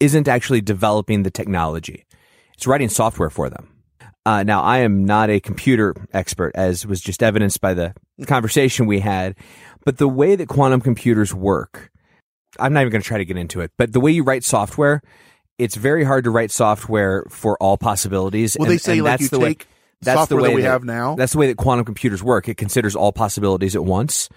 [0.00, 2.06] isn't actually developing the technology;
[2.58, 3.68] it's writing software for them.
[4.26, 7.94] Uh, now, I am not a computer expert, as was just evidenced by the
[8.26, 9.36] conversation we had,
[9.84, 11.92] but the way that quantum computers work,
[12.58, 13.70] I'm not even going to try to get into it.
[13.78, 15.02] But the way you write software,
[15.56, 18.56] it's very hard to write software for all possibilities.
[18.58, 19.68] Well, and- they say like that's you the way- take
[20.02, 21.14] that's software the way that we have now.
[21.14, 22.48] That's the way that quantum computers work.
[22.48, 24.28] It considers all possibilities at once,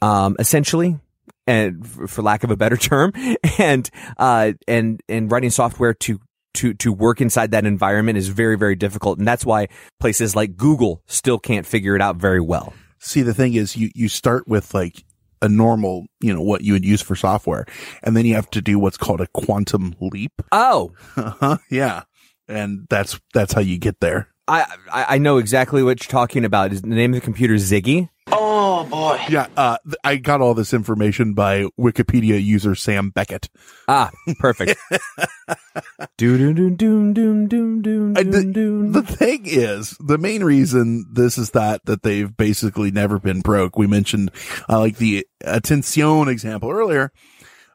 [0.00, 0.98] um, essentially,
[1.46, 3.12] and for lack of a better term,
[3.58, 6.20] and uh, and and writing software to
[6.56, 9.68] to to work inside that environment is very very difficult, and that's why
[10.00, 12.74] places like Google still can't figure it out very well.
[12.98, 15.04] See, the thing is, you, you start with like
[15.42, 17.66] a normal, you know, what you would use for software,
[18.02, 20.32] and then you have to do what's called a quantum leap.
[20.50, 22.04] Oh, Uh-huh, yeah.
[22.48, 24.28] And that's, that's how you get there.
[24.48, 26.72] I I I know exactly what you're talking about.
[26.72, 28.08] Is the name of the computer Ziggy?
[28.30, 28.45] Oh
[28.90, 29.20] boy.
[29.28, 29.46] Yeah.
[29.56, 33.48] Uh, th- I got all this information by Wikipedia user Sam Beckett.
[33.88, 34.78] Ah, perfect.
[36.18, 38.92] Doom doom doom doom doom doom I- the, doom doom.
[38.92, 43.76] the thing is, the main reason this is that, that they've basically never been broke.
[43.76, 44.30] We mentioned,
[44.68, 47.12] uh, like the Attention example earlier.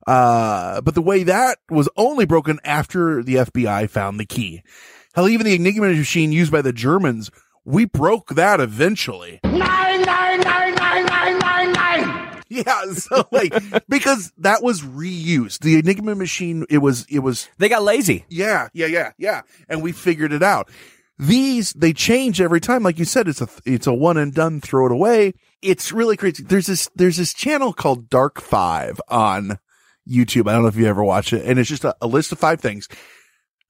[0.08, 4.64] Uh, but the way that was only broken after the FBI found the key.
[5.14, 7.30] Hell, even the Enigma machine used by the Germans,
[7.66, 9.40] we broke that eventually.
[9.44, 10.61] Nine, nine, nine.
[12.66, 13.54] Yeah, so like
[13.88, 15.60] because that was reused.
[15.60, 18.26] The Enigma machine, it was it was They got lazy.
[18.30, 20.70] yeah, yeah, yeah, yeah, and we figured it out.
[21.18, 23.30] These they change every time, like you said.
[23.30, 24.60] It's a it's a one and done.
[24.60, 25.34] Throw it away.
[25.62, 26.44] It's really crazy.
[26.44, 29.58] There's this there's this channel called Dark Five on
[30.10, 30.50] YouTube.
[30.50, 32.40] I don't know if you ever watch it, and it's just a, a list of
[32.40, 32.90] five things.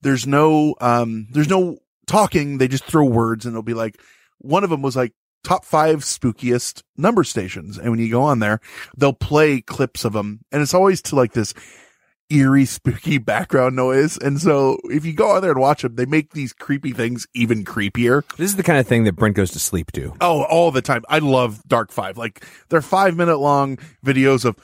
[0.01, 2.57] There's no um there's no talking.
[2.57, 4.01] They just throw words, and it'll be like
[4.39, 7.77] one of them was like top five spookiest number stations.
[7.77, 8.59] And when you go on there,
[8.97, 10.41] they'll play clips of them.
[10.51, 11.53] And it's always to like this
[12.29, 14.17] eerie, spooky background noise.
[14.17, 17.27] And so if you go on there and watch them, they make these creepy things
[17.33, 18.23] even creepier.
[18.37, 20.13] This is the kind of thing that Brent goes to sleep to.
[20.21, 21.03] Oh, all the time.
[21.09, 22.17] I love Dark Five.
[22.17, 24.55] Like they're five minute long videos of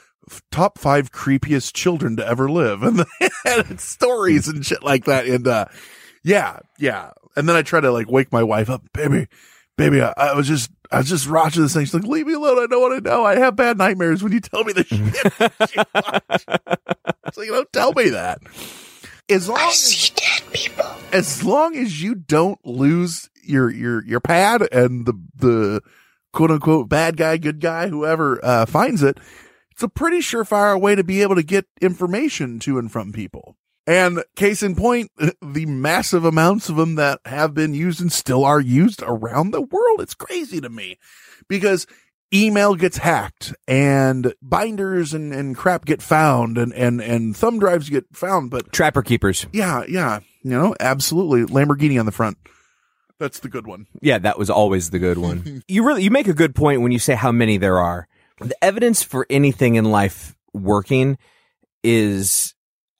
[0.50, 3.04] top five creepiest children to ever live and,
[3.44, 5.26] and stories and shit like that.
[5.26, 5.66] And, uh,
[6.22, 7.12] yeah, yeah.
[7.36, 9.28] And then I try to like wake my wife up, baby,
[9.78, 10.02] baby.
[10.02, 11.86] I, I was just, I was just watching this thing.
[11.86, 12.58] She's like, leave me alone.
[12.58, 13.24] I don't want to know.
[13.24, 15.70] I have bad nightmares when you tell me the shit.
[15.70, 18.40] she watched." so you don't tell me that.
[19.30, 20.84] As long as dead people.
[21.12, 25.80] As long as you don't lose your your your pad and the the
[26.32, 29.18] quote unquote bad guy, good guy, whoever uh, finds it,
[29.70, 33.56] it's a pretty surefire way to be able to get information to and from people.
[33.88, 35.10] And case in point,
[35.42, 39.62] the massive amounts of them that have been used and still are used around the
[39.62, 40.02] world.
[40.02, 40.98] It's crazy to me
[41.48, 41.86] because
[42.32, 47.88] email gets hacked and binders and, and crap get found and, and, and thumb drives
[47.88, 48.50] get found.
[48.50, 49.46] But Trapper keepers.
[49.54, 51.46] yeah, yeah, you know, absolutely.
[51.46, 52.36] Lamborghini on the front.
[53.18, 53.86] That's the good one.
[54.02, 55.62] Yeah, that was always the good one.
[55.68, 58.06] you really you make a good point when you say how many there are.
[58.38, 61.16] The evidence for anything in life working
[61.82, 62.54] is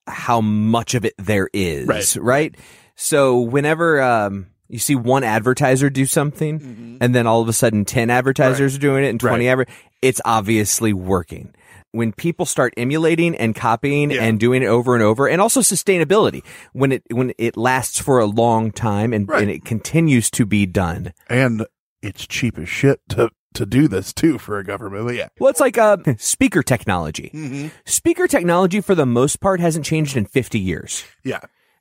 [0.08, 2.16] how much of it there is, Right.
[2.20, 2.54] right?
[2.96, 7.86] So whenever um You see one advertiser do something, and then all of a sudden,
[7.86, 9.52] ten advertisers are doing it, and twenty Right.
[9.52, 9.66] adver-
[10.02, 11.54] It's obviously working.
[11.92, 16.42] When people start emulating and copying and doing it over and over, and also sustainability,
[16.74, 20.66] when it when it lasts for a long time and, and it continues to be
[20.66, 21.14] done.
[21.30, 21.64] And
[22.02, 25.14] it's cheap as shit to to do this too for a government.
[25.16, 25.28] Yeah.
[25.38, 27.30] Well, it's like uh, speaker technology.
[27.34, 27.68] Mm-hmm.
[27.84, 31.04] Speaker technology, for the most part, hasn't changed in 50 years.
[31.24, 31.40] Yeah.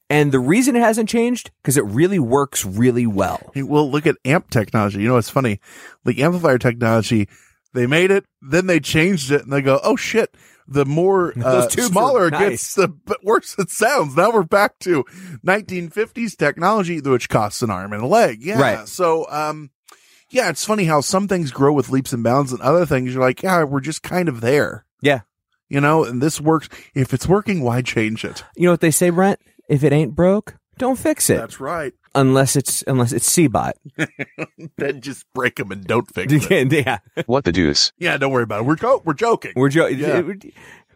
[0.10, 3.52] And the reason it hasn't changed, because it really works really well.
[3.54, 5.02] Hey, well, look at amp technology.
[5.02, 5.60] You know, it's funny.
[6.06, 7.28] The amplifier technology,
[7.74, 10.34] they made it, then they changed it, and they go, "Oh shit!"
[10.66, 12.90] The more uh, smaller were it gets, the
[13.22, 14.16] worse it sounds.
[14.16, 15.04] Now we're back to
[15.46, 18.42] 1950s technology, which costs an arm and a leg.
[18.42, 18.62] Yeah.
[18.62, 18.88] Right.
[18.88, 19.72] So, um,
[20.30, 23.22] yeah, it's funny how some things grow with leaps and bounds, and other things you're
[23.24, 24.86] like, yeah, we're just kind of there.
[25.02, 25.22] Yeah.
[25.70, 26.70] You know, and this works.
[26.94, 28.44] If it's working, why change it?
[28.56, 29.40] You know what they say, Brent?
[29.70, 31.38] If it ain't broke, don't fix it.
[31.38, 31.94] That's right.
[32.16, 33.74] Unless it's unless it's Cbot.
[34.78, 36.72] then just break them and don't fix it.
[36.72, 37.00] yeah.
[37.26, 37.92] What the deuce?
[37.98, 38.66] Yeah, don't worry about it.
[38.66, 39.54] We're jo- we're joking.
[39.56, 40.22] We're jo- Yeah.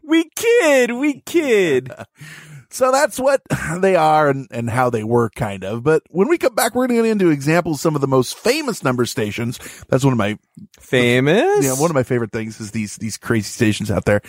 [0.04, 1.92] We kid, we kid.
[2.74, 3.42] So that's what
[3.80, 5.84] they are and, and how they work, kind of.
[5.84, 8.08] But when we come back, we're going to get into examples of some of the
[8.08, 9.60] most famous number stations.
[9.90, 10.38] That's one of my
[10.80, 11.66] famous.
[11.66, 14.22] Yeah, one of my favorite things is these these crazy stations out there.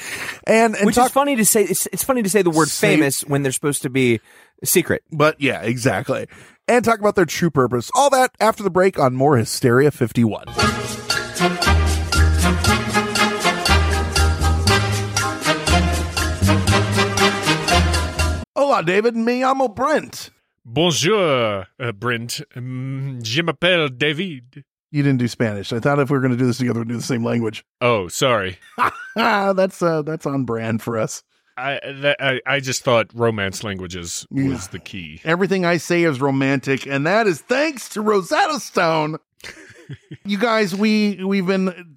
[0.46, 1.62] And, and Which talk, is funny to say.
[1.64, 4.20] It's, it's funny to say the word Say- famous when they're supposed to be
[4.64, 5.02] secret.
[5.12, 6.26] but yeah, exactly.
[6.68, 7.90] And talk about their true purpose.
[7.94, 10.44] All that after the break on more Hysteria 51.
[18.72, 19.14] Hola, David.
[19.14, 20.30] Me llamo Brent.
[20.64, 22.40] Bonjour, uh, Brent.
[22.56, 24.64] Um, je m'appelle David.
[24.90, 25.74] You didn't do Spanish.
[25.74, 27.66] I thought if we were going to do this together, we'd do the same language.
[27.82, 28.56] Oh, sorry.
[29.14, 31.22] That's uh, that's on brand for us.
[31.58, 34.68] I, that, I I just thought romance languages was Yeah.
[34.70, 35.20] the key.
[35.22, 39.18] Everything I say is romantic, and that is thanks to Rosetta Stone.
[40.24, 41.96] you guys, we we've been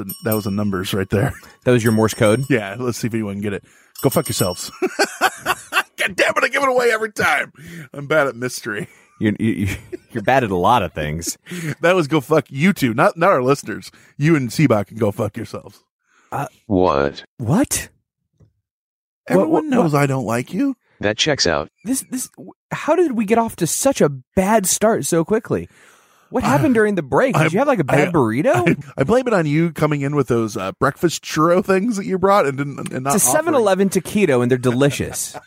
[0.00, 1.32] That was just a, that was a numbers right there.
[1.64, 2.44] That was your Morse code?
[2.48, 3.64] Yeah, let's see if anyone can get it.
[4.02, 4.70] Go fuck yourselves.
[5.20, 7.52] God damn it, I give it away every time.
[7.92, 8.88] I'm bad at mystery.
[9.20, 9.76] You're, you,
[10.10, 11.36] you're bad at a lot of things.
[11.82, 13.90] That was go fuck you two, not not our listeners.
[14.16, 15.84] You and Cbot can go fuck yourselves.
[16.32, 17.24] Uh, what?
[17.36, 17.88] What?
[19.28, 20.76] Everyone what- knows I don't like you.
[21.00, 21.70] That checks out.
[21.84, 22.28] This this
[22.70, 25.68] how did we get off to such a bad start so quickly?
[26.30, 27.34] What happened during the break?
[27.34, 28.68] Did I- you have like a bad I- burrito?
[28.96, 32.06] I, I blame it on you coming in with those uh, breakfast churro things that
[32.06, 33.54] you brought and didn't and not it's a offering.
[33.54, 35.36] 7-Eleven taquito and they're delicious.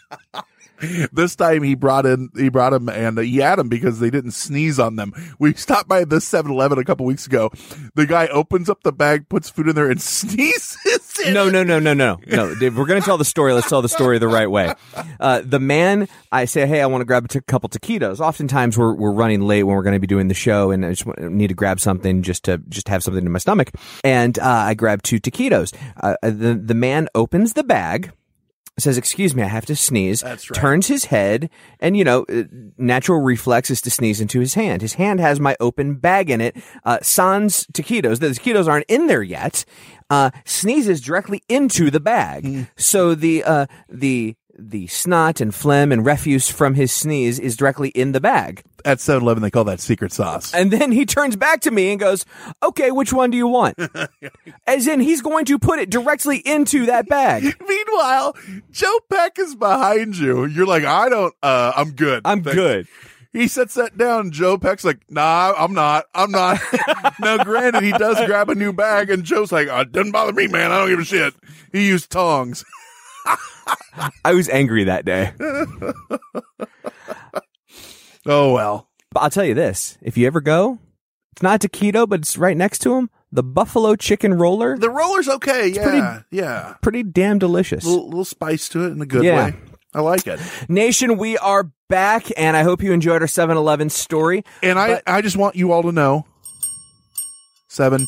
[1.12, 4.32] This time he brought in, he brought him and he had him because they didn't
[4.32, 5.14] sneeze on them.
[5.40, 7.52] We stopped by this 7-Eleven a couple weeks ago.
[7.96, 11.20] The guy opens up the bag, puts food in there and sneezes.
[11.26, 12.56] in no, no, no, no, no, no.
[12.56, 13.54] Dave, we're going to tell the story.
[13.54, 14.74] Let's tell the story the right way.
[15.20, 18.20] Uh, the man, I say, hey, I want to grab a t- couple taquitos.
[18.20, 20.90] Oftentimes we're we're running late when we're going to be doing the show, and I
[20.90, 23.72] just want, need to grab something just to just have something in my stomach.
[24.04, 25.74] And uh, I grab two taquitos.
[26.02, 28.12] Uh, the the man opens the bag.
[28.80, 30.60] Says, "Excuse me, I have to sneeze." That's right.
[30.60, 32.44] Turns his head, and you know, uh,
[32.78, 34.82] natural reflex is to sneeze into his hand.
[34.82, 36.58] His hand has my open bag in it.
[36.84, 38.20] Uh, Sans taquitos.
[38.20, 39.64] The taquitos aren't in there yet.
[40.10, 42.44] Uh, sneezes directly into the bag.
[42.44, 42.68] Mm.
[42.76, 47.90] So the uh, the the snot and phlegm and refuse from his sneeze is directly
[47.90, 48.64] in the bag.
[48.86, 50.54] At 7-Eleven, they call that secret sauce.
[50.54, 52.26] And then he turns back to me and goes,
[52.62, 53.78] "Okay, which one do you want?"
[54.68, 57.44] As in, he's going to put it directly into that bag.
[57.68, 58.36] Meanwhile,
[58.72, 60.46] Joe Peck is behind you.
[60.46, 62.22] You're like, I don't, uh, I'm good.
[62.26, 62.56] I'm Thanks.
[62.56, 62.88] good.
[63.32, 64.30] He sets that down.
[64.30, 66.06] Joe Peck's like, nah, I'm not.
[66.14, 66.60] I'm not.
[67.20, 70.34] now, granted, he does grab a new bag, and Joe's like, oh, it doesn't bother
[70.34, 70.72] me, man.
[70.72, 71.34] I don't give a shit.
[71.72, 72.64] He used tongs.
[74.26, 75.34] I was angry that day.
[78.26, 78.90] Oh, well.
[79.12, 80.80] But I'll tell you this: if you ever go,
[81.34, 83.10] it's not a taquito, but it's right next to him.
[83.34, 85.68] The buffalo chicken roller, The roller's okay.
[85.68, 85.84] yeah.
[85.84, 86.76] pretty- yeah.
[86.82, 87.84] pretty damn delicious.
[87.84, 89.48] Little, little spice to it in a good Yeah.
[89.48, 89.56] way.
[89.96, 90.40] I like it.
[90.70, 94.44] Nation, we are back, and I hope you enjoyed our 7-Eleven story.
[94.64, 96.26] And I, I just want you all to know
[97.68, 98.08] 7,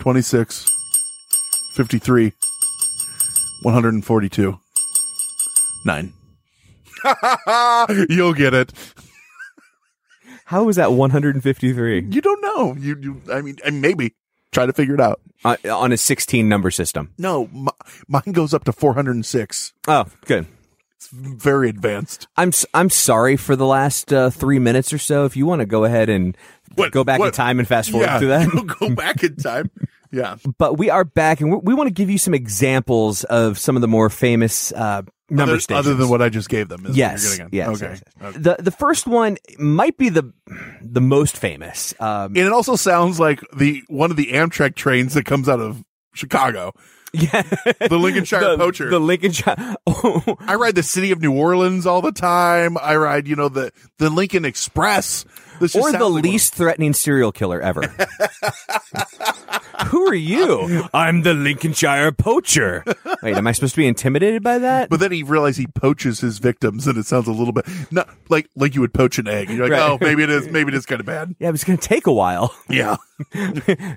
[0.00, 0.70] 26,
[1.74, 2.32] 53,
[3.62, 4.58] 142,
[5.84, 6.12] 9.
[8.08, 8.72] You'll get it.
[10.46, 12.74] How was that 153 You don't know.
[12.78, 14.14] You, you I mean, maybe
[14.52, 15.20] try to figure it out.
[15.44, 17.12] uh, on a 16 number system?
[17.18, 17.68] No, m-
[18.08, 19.72] mine goes up to 406.
[19.88, 20.46] Oh, good.
[20.96, 22.26] It's very advanced.
[22.36, 25.24] I'm I'm sorry for the last uh, three minutes or so.
[25.24, 26.36] If you want to go ahead and
[26.74, 28.76] What- go back in time and fast forward yeah, through that.
[28.80, 29.70] go back in time.
[30.12, 30.36] Yeah.
[30.58, 33.76] but we are back, and we, we want to give you some examples of some
[33.76, 35.86] of the more famous uh, number other, stations.
[35.86, 36.86] other than what I just gave them.
[36.86, 37.40] Is yes, yes.
[37.40, 37.56] Okay.
[37.56, 38.02] yes, yes.
[38.22, 38.38] Okay.
[38.38, 40.32] The the first one might be the
[40.82, 41.94] the most famous.
[42.00, 45.60] Um, And it also sounds like the one of the Amtrak trains that comes out
[45.60, 45.84] of
[46.14, 46.72] Chicago.
[47.14, 48.88] yeah, The Lincolnshire the, Poacher.
[48.90, 49.56] the Lincolnshire.
[49.86, 52.76] Oh, I ride the City of New Orleans all the time.
[52.78, 55.24] I ride, you know, the the Lincoln Express.
[55.60, 57.82] This or the sounds like one- least threatening serial killer ever.
[59.86, 60.88] Who are you?
[60.94, 62.84] I'm the Lincolnshire poacher.
[63.22, 64.88] Wait, am I supposed to be intimidated by that?
[64.90, 68.08] But then he realized he poaches his victims, and it sounds a little bit not
[68.28, 69.50] like like you would poach an egg.
[69.50, 69.82] You're like, Right.
[69.90, 70.48] oh, maybe it is.
[70.48, 71.34] Maybe it is kind of bad.
[71.38, 72.54] yeah, but it's going to take a while.
[72.68, 72.96] Yeah.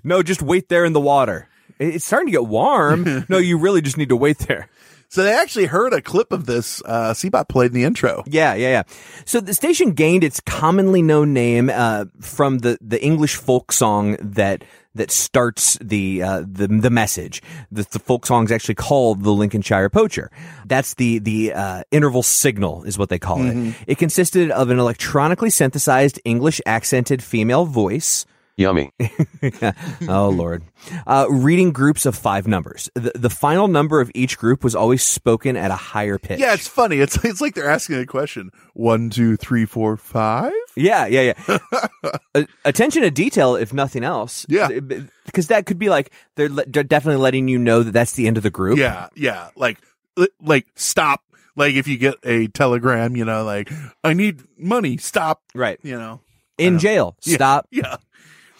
[0.03, 1.47] no, just wait there in the water.
[1.83, 3.25] It- It's starting to get warm.
[3.29, 4.67] no, you really just need to wait there.
[5.09, 6.81] So they actually heard a clip of this.
[6.83, 8.23] Uh, Cbot played in the intro.
[8.25, 8.83] Yeah, yeah, yeah.
[9.25, 14.17] So the station gained its commonly known name uh, from the, the English folk song
[14.19, 14.63] that
[14.95, 17.43] that starts the uh, the the message.
[17.71, 20.31] The, the folk song is actually called the Lincolnshire Poacher.
[20.65, 23.69] That's the the uh, interval signal is what they call Mhm.
[23.69, 23.75] it.
[23.85, 28.25] It consisted of an electronically synthesized English accented female voice.
[28.55, 28.91] Yummy.
[30.07, 30.63] oh Lord.
[31.07, 32.89] Uh, reading groups of five numbers.
[32.95, 36.39] The, the final number of each group was always spoken at a higher pitch.
[36.39, 36.97] Yeah, it's funny.
[36.99, 38.51] It's it's like they're asking a question.
[38.73, 40.53] One, two, three, four, five.
[40.75, 41.57] Yeah, yeah, yeah.
[42.35, 44.45] A- attention to detail, if nothing else.
[44.49, 44.69] Yeah.
[45.25, 48.27] because that could be like they're, le- they're definitely letting you know that that's the
[48.27, 48.77] end of the group.
[48.77, 49.49] Yeah, yeah.
[49.55, 49.79] Like,
[50.15, 51.21] li- like stop.
[51.55, 53.71] Like if you get a telegram, you know, like
[54.03, 54.97] I need money.
[54.97, 55.41] Stop.
[55.53, 55.79] Right.
[55.83, 56.21] You know,
[56.57, 57.15] In jail.
[57.23, 57.67] Yeah, Stop.
[57.71, 57.97] Yeah.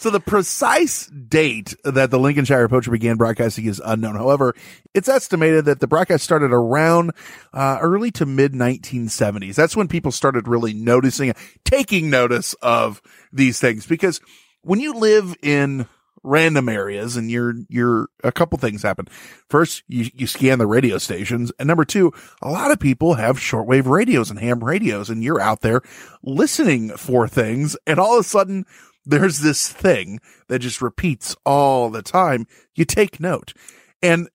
[0.03, 4.15] So the precise date that the Lincolnshire Poacher began broadcasting is unknown.
[4.15, 4.53] However,
[4.93, 7.11] it's estimated that the broadcast started around
[7.53, 9.55] uh, early to mid 1970s.
[9.55, 11.31] That's when people started really noticing,
[11.63, 13.01] taking notice of
[13.31, 14.19] these things because
[14.63, 15.87] when you live in
[16.21, 19.07] random areas and you're, you're, a couple things happen.
[19.49, 21.51] First, you, you scan the radio stations.
[21.59, 25.41] And number two, a lot of people have shortwave radios and ham radios and you're
[25.41, 25.81] out there
[26.23, 27.77] listening for things.
[27.87, 28.65] And all of a sudden
[29.05, 32.47] there's this thing that just repeats all the time.
[32.75, 33.53] You take note.
[34.01, 34.29] And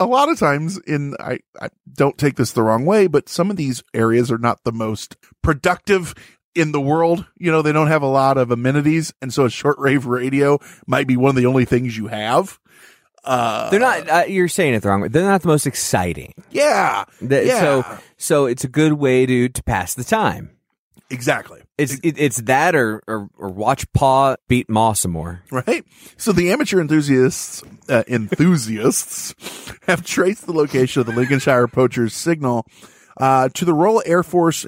[0.00, 3.50] a lot of times in, I, I don't take this the wrong way, but some
[3.50, 6.14] of these areas are not the most productive
[6.54, 7.26] in the world.
[7.36, 9.12] You know, they don't have a lot of amenities.
[9.22, 12.58] And so a shortwave radio might be one of the only things you have.
[13.24, 14.08] Uh, They're not.
[14.08, 15.08] Uh, you're saying it the wrong way.
[15.08, 16.34] They're not the most exciting.
[16.50, 17.04] yeah.
[17.22, 17.60] The- yeah.
[17.60, 20.50] So, so it's a good way to to pass the time.
[21.10, 21.62] exactly.
[21.76, 25.42] It's it, it's that or, or or watch Paw beat Ma some more.
[25.50, 25.84] Right.
[26.16, 29.34] So the amateur enthusiasts, uh, enthusiasts
[29.86, 32.66] have traced the location of the Lincolnshire poacher's signal,
[33.16, 34.66] uh, to the Royal Air Force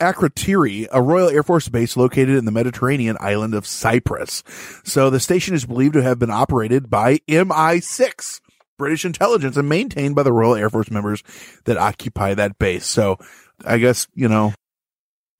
[0.00, 4.42] Akrotiri, a Royal Air Force base located in the Mediterranean island of Cyprus.
[4.84, 8.40] So the station is believed to have been operated by MI6.
[8.78, 11.22] British intelligence and maintained by the Royal Air Force members
[11.66, 12.86] that occupy that base.
[12.86, 13.18] So
[13.62, 14.54] I guess, you know,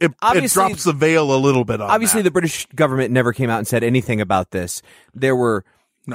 [0.01, 2.25] it, it Obviously- drops the veil a little bit on Obviously, that.
[2.25, 4.83] the British government never came out and said anything about this.
[5.15, 5.65] There were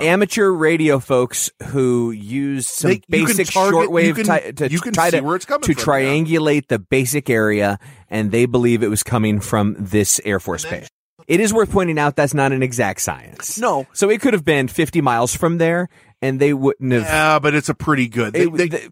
[0.02, 4.80] amateur radio folks who used some They- basic target- you shortwave can- ti- to you
[4.82, 5.86] can try see to where it's coming to from, yeah.
[6.10, 7.80] triangulate the basic area,
[8.10, 10.88] and they believe it was coming from this Air Force base.
[11.28, 13.58] It is worth pointing out that's not an exact science.
[13.58, 13.88] No.
[13.94, 15.88] So it could have been 50 miles from there,
[16.22, 17.04] and they wouldn't have.
[17.04, 18.34] Yeah, but it's a pretty good.
[18.34, 18.90] They, It- they- they-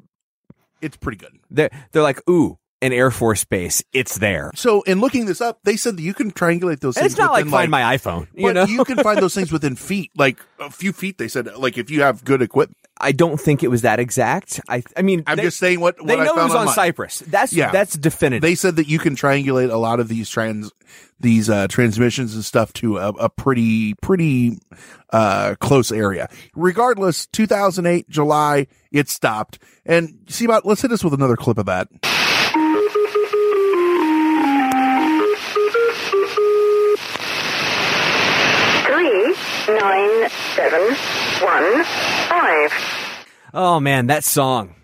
[0.82, 1.38] it's pretty good.
[1.52, 3.82] They're, they're like, ooh, an Air Force base.
[3.94, 4.52] It's there.
[4.54, 7.14] So in looking this up, they said that you can triangulate those And things.
[7.14, 8.28] it's not like within, find my iPhone.
[8.36, 11.18] You but know, you can find those things within feet, like a few feet.
[11.18, 12.78] They said, like if you have good equipment.
[12.96, 14.62] I don't think it was that exact.
[14.70, 16.68] I, I mean, I'm they- just saying what, what they I know it found was
[16.70, 16.76] on.
[16.76, 17.20] Cyprus.
[17.20, 17.72] That's yeah.
[17.72, 18.42] that's definitive.
[18.42, 20.72] They said that you can triangulate a lot of these trans
[21.20, 24.60] these uh, transmissions and stuff to a, a pretty pretty
[25.12, 26.30] uh, close area.
[26.56, 29.58] Regardless, 2008 July it stopped.
[29.86, 31.88] And Cbot let's hit us with another clip of that.
[39.94, 40.82] Nine seven
[41.42, 41.84] one
[42.28, 42.74] five.
[43.54, 44.76] Oh man, that song.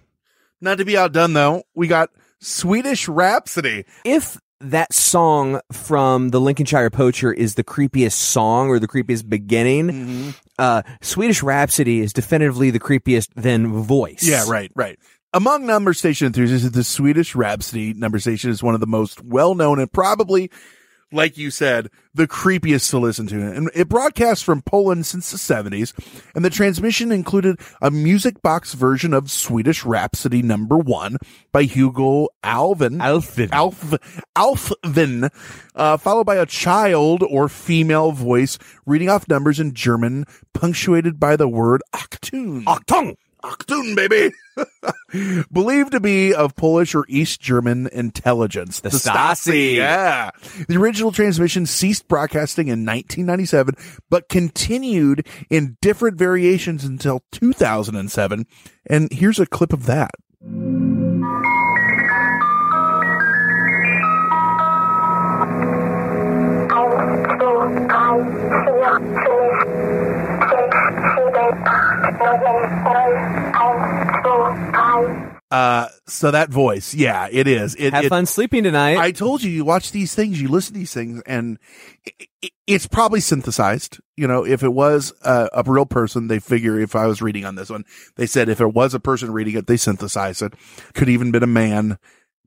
[0.62, 3.86] Not to be outdone though, we got Swedish Rhapsody.
[4.06, 9.88] If that song from the Lincolnshire Poacher is the creepiest song or the creepiest beginning,
[9.88, 10.30] Mm-hmm.
[10.60, 14.28] uh, Swedish Rhapsody is definitively the creepiest then voice.
[14.28, 15.00] Yeah, right, right.
[15.34, 19.56] Among number station enthusiasts, the Swedish Rhapsody number station is one of the most well
[19.56, 20.52] known and probably,
[21.12, 23.40] like you said, the creepiest to listen to.
[23.40, 25.94] And it broadcast from Poland since the 70s,
[26.36, 31.18] and the transmission included a music box version of Swedish Rhapsody number one
[31.52, 33.00] by Hugo Alvin.
[33.00, 33.50] Alfvén.
[33.52, 33.94] Alf,
[34.36, 35.30] Alfvén,
[35.76, 41.36] uh, followed by a child or female voice reading off numbers in German, punctuated by
[41.36, 42.64] the word Achtung.
[42.64, 43.16] Achtung!
[43.44, 44.34] Achtung, baby.
[45.52, 48.82] Believed to be of Polish or East German intelligence.
[48.82, 49.76] The Stasi.
[49.76, 50.32] Yeah.
[50.68, 53.76] The original transmission ceased broadcasting in 1997,
[54.10, 58.46] but continued in different variations until 2007.
[58.86, 60.12] And here's a clip of that.
[75.52, 77.76] Uh, so that voice, yeah, it is.
[77.76, 78.98] It, Have it- fun sleeping tonight.
[78.98, 81.58] I told you, you watch these things, you listen to these things, and
[82.06, 82.12] i
[82.44, 84.00] i it's probably synthesized.
[84.16, 87.44] You know, if it was a, a real person, they figure if I was reading
[87.44, 87.84] on this one,
[88.16, 90.54] they said if it was a person reading it, they synthesized it.
[90.94, 91.98] Could even been a man.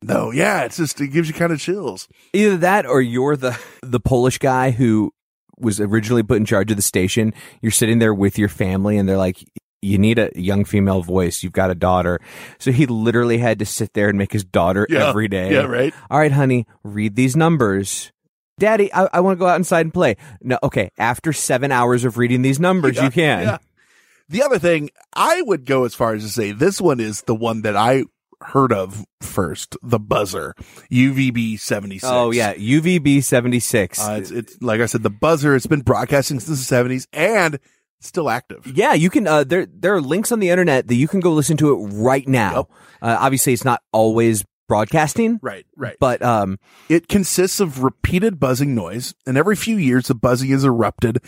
[0.00, 2.06] No, yeah, it's just, it gives you kind of chills.
[2.32, 5.12] Either that or you're the the Polish guy who
[5.58, 7.34] was originally put in charge of the station.
[7.60, 9.44] You're sitting there with your family and they're like,
[9.82, 11.42] you need a young female voice.
[11.42, 12.20] You've got a daughter.
[12.58, 15.08] So he literally had to sit there and make his daughter Yeah.
[15.08, 15.52] every day.
[15.52, 15.92] Yeah, right.
[16.10, 18.12] All right, honey, read these numbers.
[18.58, 20.16] Daddy, I, I want to go out inside and play.
[20.40, 20.90] No, okay.
[20.98, 23.42] After seven hours of reading these numbers, Yeah, you can.
[23.42, 23.58] yeah.
[24.28, 27.34] The other thing, I would go as far as to say this one is the
[27.34, 28.04] one that I
[28.40, 30.54] heard of first, the buzzer,
[30.90, 32.04] UVB 76.
[32.10, 34.00] Oh yeah, UVB seventy six.
[34.00, 35.54] Uh, it's, it's like I said, the buzzer.
[35.54, 37.58] It's been broadcasting since the seventies and
[38.06, 38.66] still active.
[38.66, 39.26] Yeah, you can.
[39.26, 41.86] Uh, there, there are links on the internet that you can go listen to it
[41.92, 42.68] right now.
[43.00, 45.96] Uh, obviously, it's not always broadcasting, Right, right.
[46.00, 50.64] but um, It consists of repeated buzzing noise, and every few years the buzzing is
[50.64, 51.18] erupted.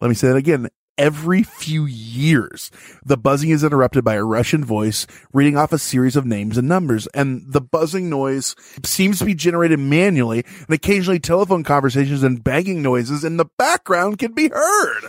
[0.00, 0.68] Let me say that again.
[0.98, 2.70] Every few years,
[3.02, 6.68] the buzzing is interrupted by a Russian voice reading off a series of names and
[6.68, 12.44] numbers, and the buzzing noise seems to be generated manually, and occasionally telephone conversations and
[12.44, 15.04] banging noises in the background can be heard.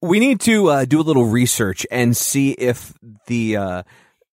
[0.00, 2.94] We need to uh, do a little research and see if
[3.26, 3.82] the uh,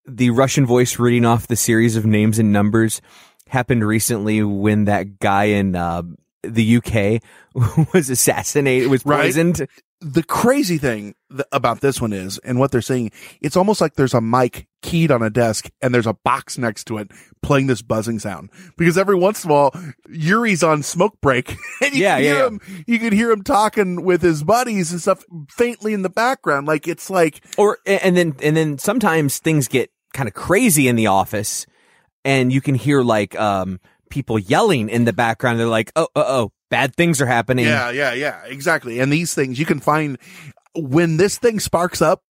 [0.05, 3.01] the Russian voice reading off the series of names and numbers
[3.47, 6.03] happened recently when that guy in uh,
[6.43, 7.21] the UK
[7.93, 9.69] was assassinated, was Right.
[10.03, 13.95] The crazy thing th- about this one is, and what they're saying, it's almost like
[13.95, 17.09] there's a mic keyed on a desk and there's a box next to it
[17.41, 18.49] playing this buzzing sound.
[18.77, 19.71] Because every once in a while,
[20.09, 21.51] Yuri's on smoke break
[21.81, 22.47] and you Yeah, can yeah, hear yeah.
[22.47, 26.67] him, you can hear him talking with his buddies and stuff faintly in the background.
[26.67, 30.95] Like it's like, Or and then and then sometimes things get kind of crazy in
[30.97, 31.65] the office,
[32.25, 33.79] and you can hear like um,
[34.09, 35.59] people yelling in the background.
[35.59, 38.99] They're like, "Oh, oh, oh, bad things are happening." yeah, yeah, yeah, exactly.
[38.99, 40.17] And these things you can find
[40.75, 42.23] when this thing sparks up,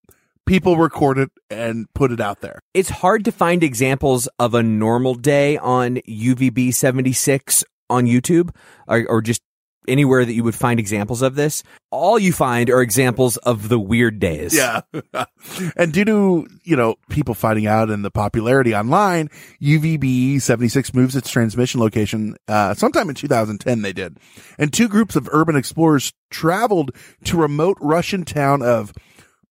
[0.46, 2.58] people record it and put it out there.
[2.74, 8.50] it's hard to find examples of a normal day on UVB 76 on YouTube
[8.88, 9.42] or, or just
[9.88, 11.62] anywhere that you would find examples of this.
[11.90, 14.54] All you find are examples of the weird days.
[14.54, 14.82] Yeah.
[15.76, 19.28] and due to, you know, people finding out and the popularity online,
[19.60, 24.18] UVB 76 moves its transmission location, uh, sometime in 2010 they did.
[24.58, 26.92] And two groups of urban explorers traveled
[27.24, 28.92] to remote Russian town of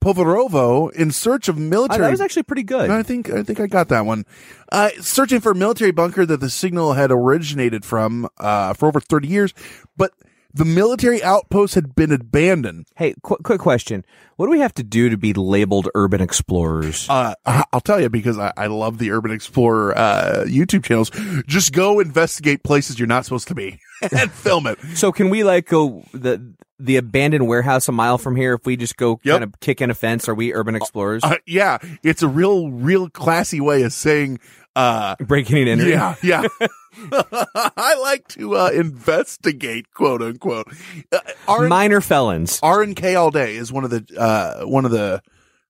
[0.01, 2.01] Povarovo in search of Oh, military.
[2.01, 2.89] that was actually pretty good.
[2.89, 4.25] I think I think I got that one.
[4.71, 8.99] Uh, searching for a military bunker that the signal had originated from uh, for over
[8.99, 9.53] thirty years,
[9.95, 10.11] but
[10.53, 12.87] the military outpost had been abandoned.
[12.95, 14.03] Hey, qu- quick question.
[14.37, 17.07] What do we have to do to be labeled urban explorers?
[17.09, 21.11] Uh, I'll tell you because I, I love the Urban Explorer uh, YouTube channels.
[21.47, 23.79] Just go investigate places you're not supposed to be
[24.15, 24.79] and film it.
[24.95, 28.75] So can we like go the the abandoned warehouse a mile from here if we
[28.75, 29.33] just go Yep.
[29.33, 30.27] kind of kick in a fence?
[30.27, 31.23] Are we urban explorers?
[31.23, 34.39] Uh, yeah, it's a real, real classy way of saying.
[34.75, 35.91] Uh, Breaking and entering.
[35.91, 36.43] yeah, yeah.
[37.11, 40.67] I like to uh, investigate, quote unquote.
[41.11, 42.59] Uh, R- Minor felons.
[42.63, 45.21] R and K all day is one of the uh, one of the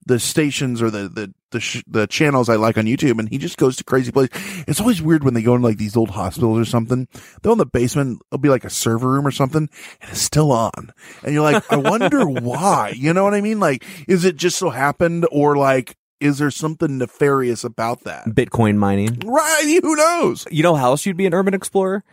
[0.07, 3.37] the stations or the the the, sh- the channels I like on YouTube, and he
[3.37, 4.63] just goes to crazy places.
[4.67, 7.07] It's always weird when they go into like these old hospitals or something.
[7.41, 9.69] They'll in the basement, it'll be like a server room or something,
[10.01, 10.93] and it's still on,
[11.23, 12.93] and you're like, I wonder why.
[12.95, 13.59] You know what I mean?
[13.59, 18.26] Like, is it just so happened, or like, is there something nefarious about that?
[18.28, 19.19] Bitcoin mining.
[19.26, 19.80] Right?
[19.82, 20.45] Who knows?
[20.51, 22.03] You know how else you'd be an urban explorer?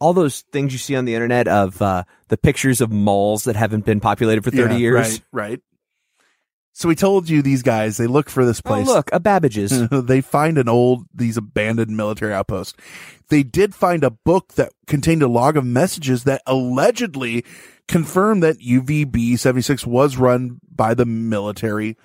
[0.00, 3.56] All those things you see on the internet of uh, the pictures of malls that
[3.56, 4.94] haven't been populated for 30 Yeah, years.
[4.94, 5.60] Right, right.
[6.76, 8.86] So we told you these guys, they look for this Oh, place.
[8.86, 9.88] look, a Babbage's.
[9.90, 12.74] they find an old, these abandoned military outposts.
[13.28, 17.44] They did find a book that contained a log of messages that allegedly
[17.86, 21.96] confirmed that UVB 76 was run by the military,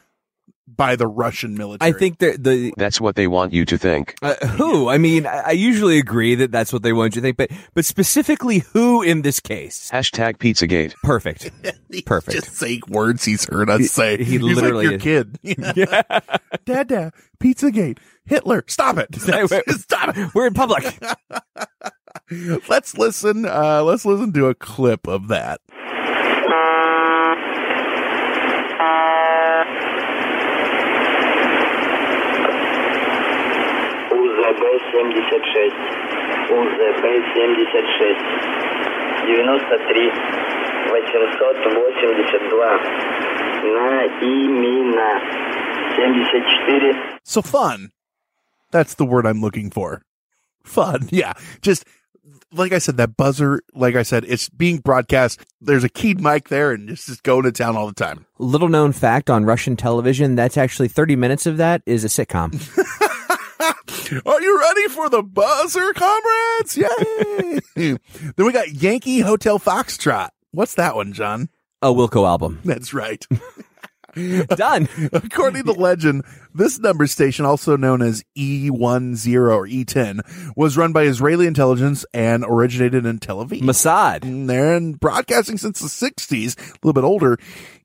[0.75, 1.89] by the Russian military.
[1.89, 4.15] I think that the That's what they want you to think.
[4.21, 4.89] uh, who.
[4.89, 7.49] I mean, I, I usually agree that that's what they want you to think, but
[7.73, 9.89] but specifically who in this case?
[9.91, 10.93] Hashtag Pizzagate.
[11.03, 11.51] Perfect.
[11.91, 12.35] He's Perfect.
[12.35, 14.17] Just saying words he's heard us say.
[14.17, 15.25] he He's literally like your is.
[15.43, 15.85] kid.
[16.65, 19.07] Dad, Dad, Pizzagate, Hitler, stop it.
[19.79, 20.35] stop it.
[20.35, 20.85] We're in public.
[22.69, 23.45] let's listen.
[23.45, 25.61] Uh, let's listen to a clip of that.
[34.88, 35.74] УЗБ-76.
[36.58, 38.16] УЗБ-76.
[39.26, 40.10] 93
[40.94, 42.54] 882.
[43.74, 45.10] На имена
[45.96, 47.20] 74.
[47.24, 47.90] So fun.
[48.70, 50.02] That's the word I'm looking for.
[50.64, 51.08] Fun.
[51.10, 51.34] Yeah.
[51.62, 51.84] Just
[52.52, 55.44] like I said, that buzzer, like I said, it's being broadcast.
[55.60, 58.26] There's a keyed mic there and it's just going to town all the time.
[58.38, 62.52] Little known fact on Russian television, that's actually 30 minutes of that is a sitcom.
[64.25, 66.77] Are you ready for the buzzer, comrades?
[66.77, 67.59] Yay!
[68.35, 70.29] then we got Yankee Hotel Foxtrot.
[70.51, 71.49] What's that one, John?
[71.81, 72.59] A Wilco album.
[72.65, 73.25] That's right.
[74.49, 74.89] Done.
[75.13, 78.71] According to legend, this number station, also known as E10
[79.51, 83.61] or E10, was run by Israeli intelligence and originated in Tel Aviv.
[83.61, 84.23] Mossad.
[84.23, 87.37] And They're in broadcasting since the 60s, a little bit older.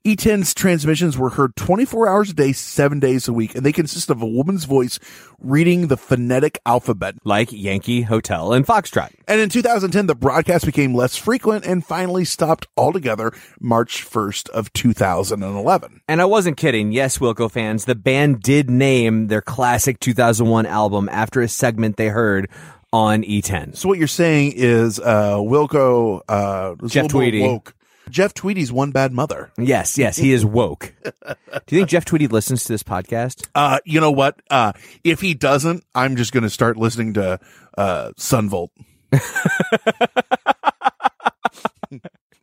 [0.05, 4.11] E10's transmissions were heard 24 hours a day, seven days a week, and they consist
[4.11, 4.99] of a woman's voice
[5.39, 7.15] reading the phonetic alphabet.
[7.23, 9.13] Like Yankee, Hotel, and Foxtrot.
[9.27, 14.71] And in 2010, the broadcast became less frequent and finally stopped altogether March 1st of
[14.73, 16.01] 2011.
[16.07, 16.91] And I wasn't kidding.
[16.91, 22.09] Yes, Wilco fans, the band did name their classic 2001 album after a segment they
[22.09, 22.47] heard
[22.93, 23.75] on E E10.
[23.75, 27.41] So what you're saying is, uh, Wilco, uh, was a Jeff little Tweedy.
[27.41, 27.73] woke.
[28.09, 29.51] Jeff Tweedy's one bad mother.
[29.57, 30.93] Yes, yes, he is woke.
[31.03, 31.35] Do
[31.75, 33.47] you think Jeff Tweedy listens to this podcast?
[33.55, 34.41] Uh, you know what?
[34.49, 37.39] Uh, if he doesn't, I'm just going to start listening to,
[37.77, 38.71] uh, Son Volt.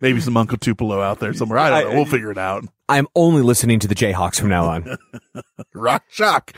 [0.00, 1.60] Maybe some Uncle Tupelo out there somewhere.
[1.60, 1.96] I don't know.
[1.96, 2.64] We'll figure it out.
[2.88, 4.96] I'm only listening to the Jayhawks from now on.
[5.74, 6.52] Rock shock.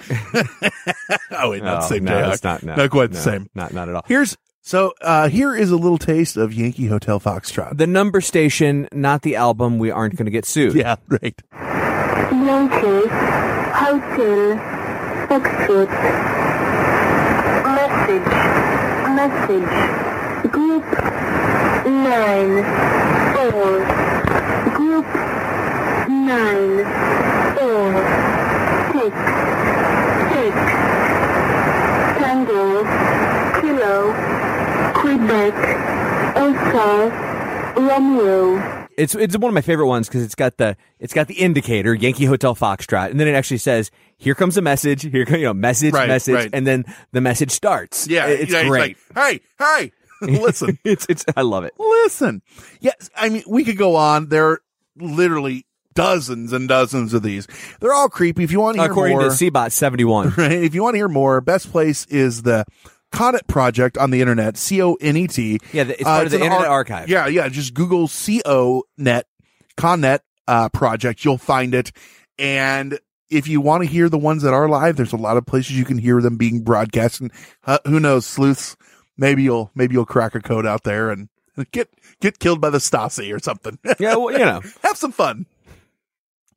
[1.31, 2.33] oh wait, not the Oh, same no, Jayhawk.
[2.33, 3.51] it's not, no, quite the same.
[3.55, 4.05] Not, not at all.
[4.09, 4.37] Here's
[4.67, 7.77] so uh here is a little taste of Yankee Hotel Foxtrot.
[7.77, 9.79] The number station, not the album.
[9.79, 10.75] We aren't going to get sued.
[10.75, 11.41] Yeah, right.
[11.53, 13.09] Yankee,
[13.79, 14.57] Hotel,
[15.29, 15.91] Foxtrot.
[17.75, 18.29] Message,
[19.15, 20.51] message.
[20.53, 20.85] Group
[21.87, 22.65] nine,
[23.35, 23.71] four.
[24.77, 25.07] Group
[26.09, 26.85] nine,
[27.57, 27.85] four.
[28.93, 29.44] Six, six.
[35.29, 38.87] Quebec, Oscar, Romeo.
[38.97, 41.95] It's it's one of my favorite ones because it's got the it's got the indicator
[41.95, 45.47] Yankee Hotel Foxtrot, and then it actually says, "Here comes a message." Here, come- you
[45.47, 46.51] know, message, Right, message, right.
[46.53, 48.07] and then the message starts.
[48.07, 48.97] Yeah, it's yeah, he's great.
[49.17, 49.93] like, hey, hey,
[50.41, 51.73] listen, it's it's I love it.
[51.79, 52.43] listen.
[52.81, 54.29] Yes, I mean we could go on.
[54.29, 54.61] There are
[54.97, 57.49] literally dozens and dozens of these.
[57.81, 58.45] They're all creepy.
[58.45, 60.29] If you want to hear According more, to Cbot seventy one.
[60.37, 60.53] right?
[60.53, 62.65] If you want to hear more, best place is the
[63.15, 64.57] Conet Project on the internet.
[64.57, 65.61] C O N E T.
[65.73, 67.09] Yeah, it's part of the Internet Archive.
[67.09, 67.49] Yeah, yeah.
[67.49, 69.27] Just Google C O Net
[69.77, 71.25] Conet uh, Project.
[71.25, 71.93] You'll find it.
[72.39, 72.99] And
[73.31, 75.79] if you want to hear the ones that are live, there's a lot of places
[75.79, 77.21] you can hear them being broadcast.
[77.21, 77.33] And
[77.67, 78.77] uh, who knows, sleuths?
[79.17, 81.29] Maybe you'll maybe you'll crack a code out there and
[81.73, 81.89] get
[82.21, 83.79] get killed by the Stasi or something.
[84.01, 84.61] Yeah, well, you know.
[84.83, 85.47] have some fun.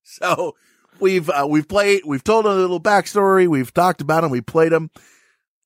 [0.02, 0.56] So
[1.00, 4.72] we've uh, we've played, we've told a little backstory, we've talked about them, we played
[4.72, 4.90] them.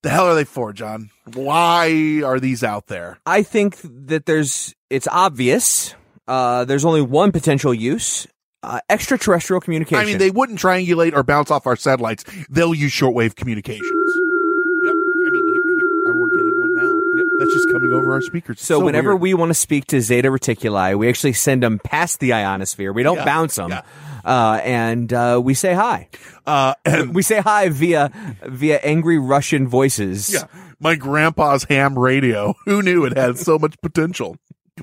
[0.03, 1.11] The hell are they for, John?
[1.33, 3.19] Why are these out there?
[3.25, 3.77] I think
[4.07, 5.93] that there's it's obvious.
[6.27, 8.25] Uh, there's only one potential use:
[8.63, 10.01] uh, extraterrestrial communication.
[10.01, 12.23] I mean, they wouldn't triangulate or bounce off our satellites.
[12.49, 13.83] They'll use shortwave communications.
[14.83, 14.93] Yep.
[14.93, 15.75] I mean, here,
[16.05, 16.99] here, we're getting one now.
[17.17, 17.25] Yep.
[17.37, 18.57] That's just coming over our speakers.
[18.57, 19.21] It's So, whenever weird.
[19.21, 22.91] we want to speak to Zeta Reticuli, we actually send them past the ionosphere.
[22.91, 23.81] We don't Yeah, bounce them, yeah.
[24.25, 26.09] Uh, and uh, we say hi.
[26.45, 28.11] uh, and We say hi via
[28.45, 30.33] via angry Russian voices.
[30.33, 30.43] Yeah.
[30.79, 32.53] My grandpa's ham radio.
[32.65, 34.37] Who knew it had so much potential?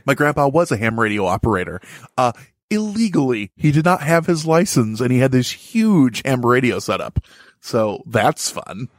[0.04, 1.80] My grandpa was a ham radio operator.
[2.16, 2.32] Uh,
[2.70, 7.18] illegally, he did not have his license and he had this huge ham radio setup.
[7.60, 8.88] So that's fun.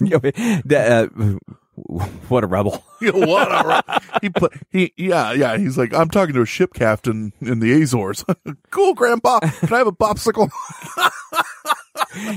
[0.00, 1.06] Uh,
[2.28, 2.84] what a rebel!
[3.00, 5.56] what a, he put, he, yeah, yeah.
[5.58, 8.24] He's like, I'm talking to a ship captain in the Azores.
[8.70, 9.40] cool, grandpa.
[9.40, 10.50] Can I have a popsicle?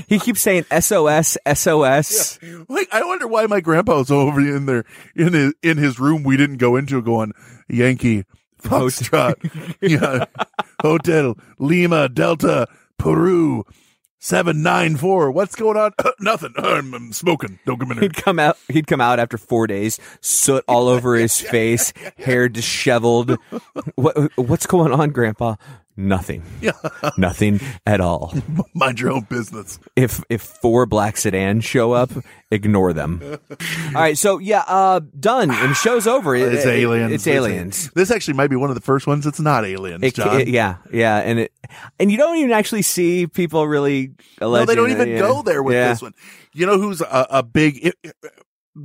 [0.08, 2.38] he keeps saying SOS, SOS.
[2.68, 4.84] Like, I wonder why my grandpa was over in there
[5.14, 6.24] in his in his room.
[6.24, 7.32] We didn't go into going
[7.68, 8.24] Yankee
[8.60, 10.24] Foxtrot, yeah,
[10.82, 12.66] Hotel Lima Delta
[12.98, 13.64] Peru
[14.18, 15.30] seven nine four.
[15.30, 15.92] What's going on?
[16.20, 16.52] Nothing.
[16.56, 17.58] I'm, I'm smoking.
[17.66, 18.02] Don't come in here.
[18.02, 18.56] He'd come out.
[18.68, 23.36] He'd come out after four days, soot all over his face, hair disheveled.
[23.94, 25.56] What, what's going on, Grandpa?
[26.00, 26.44] Nothing.
[27.18, 28.32] Nothing at all.
[28.72, 29.80] Mind your own business.
[29.96, 32.10] If if four black sedans show up,
[32.52, 33.20] ignore them.
[33.50, 35.50] All right, so yeah, uh, done.
[35.50, 36.36] And show's over.
[36.36, 37.12] It- It's it- aliens.
[37.12, 37.90] It's aliens.
[37.96, 40.40] This actually might be one of the first ones that's not aliens, It- John.
[40.40, 41.52] it- yeah, yeah, and it
[41.98, 44.12] and you don't even actually see people really.
[44.40, 45.18] No, they don't alleging even yeah.
[45.18, 45.88] go there with Yeah.
[45.88, 46.12] this one.
[46.54, 48.14] You know who's a, a big, it, it-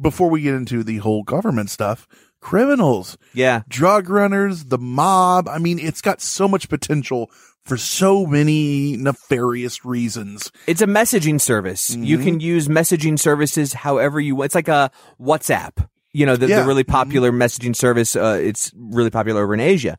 [0.01, 2.07] before we get into the whole government stuff,
[2.43, 5.47] criminals, Yeah, drug runners, the mob.
[5.47, 7.31] I mean, it's got so much potential
[7.65, 10.51] for so many nefarious reasons.
[10.67, 11.95] It's a messaging service.
[11.95, 12.23] You Mhm.
[12.23, 14.47] can use messaging services however you want.
[14.47, 15.87] It's like a WhatsApp.
[16.11, 16.61] You know, the, Yeah.
[16.61, 18.15] the really popular messaging service.
[18.15, 19.97] Uh, it's really popular over in Asia.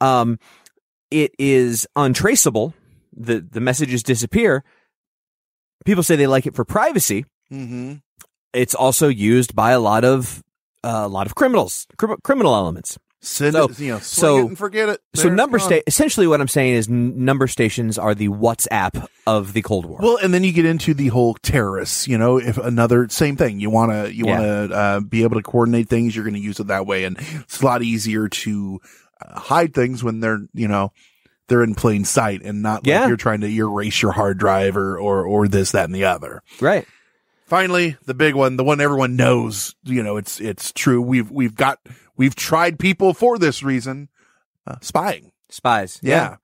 [0.00, 0.38] Um,
[1.10, 2.74] it is untraceable.
[3.16, 4.62] The the messages disappear.
[5.86, 7.24] People say they like it for privacy.
[7.50, 7.94] Mm-hmm.
[8.52, 10.42] It's also used by a lot of
[10.84, 12.98] a lot of criminals, crim- criminal elements.
[13.20, 15.00] Send So- it, you know, so- so, forget it.
[15.16, 15.66] So There, it's number gone.
[15.68, 19.86] sta- essentially what I'm saying is n- number stations are the WhatsApp of the Cold
[19.86, 19.98] War.
[20.00, 22.06] Well, and then you get into the whole terrorists.
[22.06, 24.38] You know, if another same thing, you want to you Yeah.
[24.38, 26.14] want to uh, be able to coordinate things.
[26.14, 28.78] You're going to use it that way, and it's a lot easier to
[29.20, 30.92] uh, hide things when they're you know
[31.48, 33.08] they're in plain sight and not like Yeah.
[33.08, 36.40] you're trying to erase your hard drive or or or this that and the other.
[36.60, 36.86] right.
[37.48, 39.74] Finally, the big one, the one everyone knows.
[39.82, 41.00] You know, it's it's true.
[41.00, 41.78] We've we've got
[42.14, 44.10] we've tried people for this reason,
[44.66, 45.32] uh, spying.
[45.48, 45.98] Spies.
[46.02, 46.36] Yeah.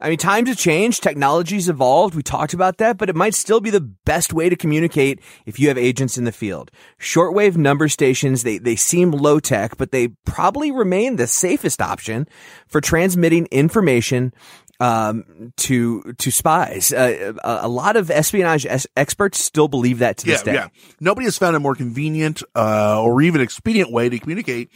[0.00, 2.14] I mean, times have changed, technology's evolved.
[2.14, 5.58] We talked about that, but it might still be the best way to communicate if
[5.58, 6.70] you have agents in the field.
[7.00, 12.28] Shortwave number stations, they, they seem low tech, but they probably remain the safest option
[12.68, 14.32] for transmitting information
[14.80, 16.92] um, to to spies.
[16.92, 20.54] Uh, a, a lot of espionage es- experts still believe that to Yeah, this day.
[20.54, 20.68] yeah.
[21.00, 24.70] Nobody has found a more convenient uh, or even expedient way to communicate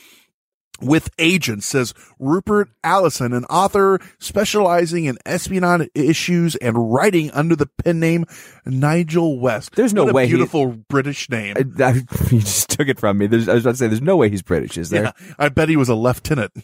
[0.81, 7.67] with agents, says Rupert Allason, an author specializing in espionage issues and writing under the
[7.85, 8.25] pen name
[8.67, 9.77] Nigel West.
[9.77, 11.55] There's no way he- beautiful British name.
[11.57, 11.93] I, I,
[12.33, 13.29] you just took it from me.
[13.29, 15.05] There's, I was about to say, there's no way he's British, is there?
[15.05, 16.51] Yeah, I bet he was a lieutenant.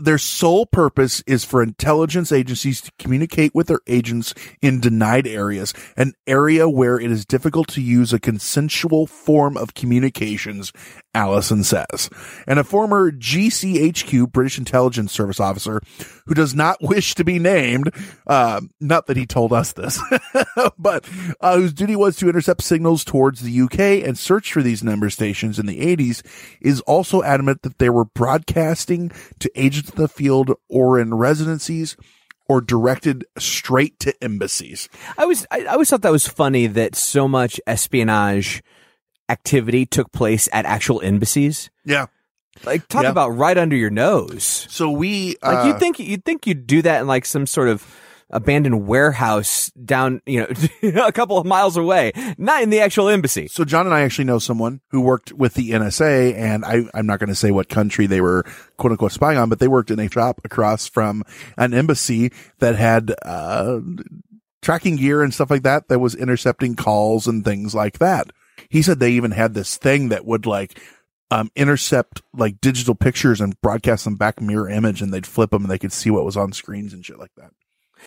[0.00, 5.74] their sole purpose is for intelligence agencies to communicate with their agents in denied areas,
[5.96, 10.72] an area where it is difficult to use a consensual form of communications,
[11.14, 12.08] Allason says.
[12.46, 15.80] And a former GCHQ British intelligence service officer
[16.26, 17.92] who does not wish to be named,
[18.26, 20.00] uh, not that he told us this,
[20.78, 21.08] but
[21.40, 25.10] uh, whose duty was to intercept signals towards the UK and search for these number
[25.10, 26.22] stations in the 80s,
[26.60, 31.96] is also adamant that they were broadcasting to agents in the field or in residencies
[32.50, 34.88] or directed straight to embassies.
[35.16, 38.60] I was I, I always thought that was funny that so much espionage
[39.30, 41.70] activity took place at actual embassies.
[41.84, 42.06] Yeah.
[42.64, 43.10] Like talk Yeah.
[43.10, 44.66] about right under your nose.
[44.68, 47.68] So we, Like uh, you'd think you'd think you'd do that in like some sort
[47.68, 47.86] of
[48.32, 50.40] abandoned warehouse down, you
[50.82, 53.48] know, a couple of miles away, not in the actual embassy.
[53.48, 57.06] So John and I actually know someone who worked with the NSA, and I, I'm
[57.06, 58.44] not going to say what country they were
[58.76, 61.24] quote unquote spying on, but they worked in a shop across from
[61.56, 63.80] an embassy that had uh,
[64.62, 68.30] tracking gear and stuff like that that was intercepting calls and things like that.
[68.70, 70.80] He said they even had this thing that would like
[71.30, 75.62] um, intercept like digital pictures and broadcast them back mirror image, and they'd flip them
[75.62, 77.50] and they could see what was on screens and shit like that.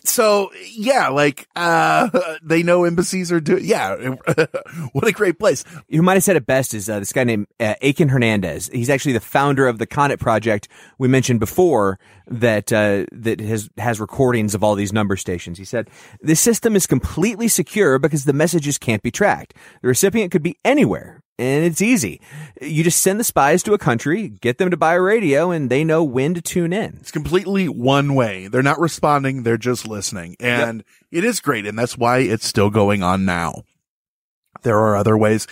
[0.02, 2.10] So yeah, like uh
[2.42, 3.94] they know embassies are doing yeah,
[4.92, 5.64] what a great place.
[5.90, 8.68] Who might have said it best is uh, this guy named uh, Akin Fernandez.
[8.72, 10.68] He's actually the founder of the Conet project
[10.98, 15.58] we mentioned before that uh, that has has recordings of all these number stations.
[15.58, 15.88] He said
[16.20, 19.54] this system is completely secure because the messages can't be tracked.
[19.82, 21.20] The recipient could be anywhere.
[21.36, 22.20] And it's easy.
[22.60, 25.68] You just send the spies to a country, get them to buy a radio, and
[25.68, 26.98] they know when to tune in.
[27.00, 28.46] It's completely one way.
[28.46, 30.36] They're not responding, they're just listening.
[30.38, 33.64] And it is great, and that's why it's still going on now.
[34.64, 35.46] There are other ways.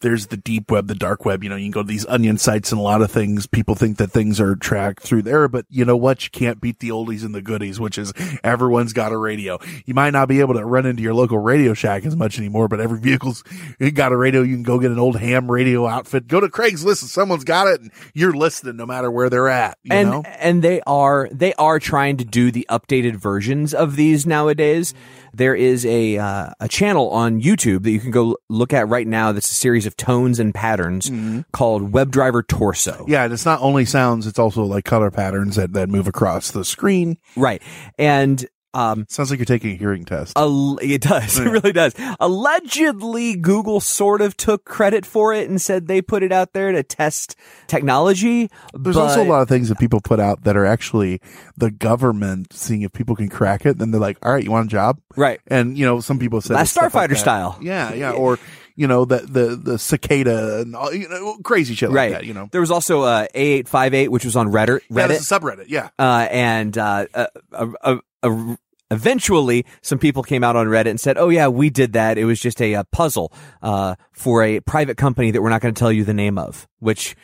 [0.00, 1.42] There's the deep web, the dark web.
[1.42, 3.46] You know, you can go to these onion sites and a lot of things.
[3.46, 6.24] People think that things are tracked through there, but you know what?
[6.24, 8.12] You can't beat the oldies and the goodies, which is
[8.42, 9.58] everyone's got a radio.
[9.86, 12.68] You might not be able to run into your local Radio Shack as much anymore,
[12.68, 13.42] but every vehicle's
[13.94, 14.42] got a radio.
[14.42, 16.26] You can go get an old ham radio outfit.
[16.26, 19.78] Go to Craigslist and someone's got it and you're listening no matter where they're at.
[19.82, 20.22] You and know?
[20.22, 24.94] and they are they are trying to do the updated versions of these nowadays.
[25.34, 29.06] There is a uh, a channel on YouTube that you can go look at right
[29.06, 29.32] now.
[29.32, 31.10] That's a series of tones and patterns
[31.52, 33.04] called WebDriver Torso.
[33.08, 36.50] Yeah, and it's not only sounds, it's also like color patterns that, that move across
[36.50, 37.18] the screen.
[37.36, 37.62] Right.
[37.98, 40.36] And um sounds like you're taking a hearing test.
[40.36, 41.38] Al- it does.
[41.44, 41.94] It really does.
[42.20, 46.72] Allegedly, Google sort of took credit for it and said they put it out there
[46.72, 48.50] to test technology.
[48.74, 51.20] There's but- also a lot of things that people put out that are actually
[51.56, 53.78] the government seeing if people can crack it.
[53.78, 55.00] Then they're like, all right, you want a job?
[55.16, 55.40] Right.
[55.46, 57.18] And, you know, some people said Last like Starfighter that.
[57.18, 57.58] style.
[57.60, 58.10] Yeah, yeah.
[58.12, 58.38] Or,
[58.76, 62.12] you know, the, the, the cicada and all, you know, crazy shit like right.
[62.12, 62.48] that, you know.
[62.50, 64.80] There was also uh, A858, which was on Reddit.
[64.90, 65.10] Reddit.
[65.10, 65.66] a subreddit.
[65.68, 65.90] Yeah.
[65.98, 68.56] uh, and uh, uh, uh, uh, uh,
[68.90, 72.18] eventually some people came out on Reddit and said, "Oh yeah, we did that.
[72.18, 73.32] It was just a, uh puzzle
[73.62, 76.68] uh, for a private company that we're not going to tell you the name of."
[76.78, 77.16] Which,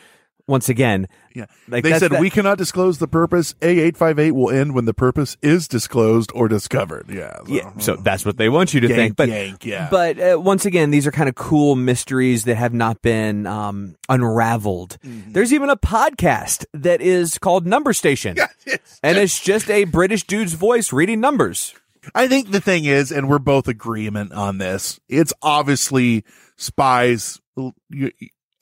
[0.51, 1.46] once again, Yeah.
[1.68, 3.55] like they said that- we cannot disclose the purpose.
[3.62, 7.07] A858 will end when the purpose is disclosed or discovered.
[7.09, 7.36] Yeah.
[7.46, 9.16] so- Yeah, so that's what they want you to Yank, think.
[9.16, 9.88] But yank, yeah.
[9.90, 13.96] but uh, once again, these are kind of cool mysteries that have not been um,
[14.09, 14.98] unraveled.
[15.07, 15.32] Mm-hmm.
[15.32, 18.36] There's even a podcast that is called Number Station,
[19.03, 21.74] and it's just a British dude's voice reading numbers.
[22.14, 26.24] I think the thing is, and we're both agreement on this, it's obviously
[26.57, 27.38] spies.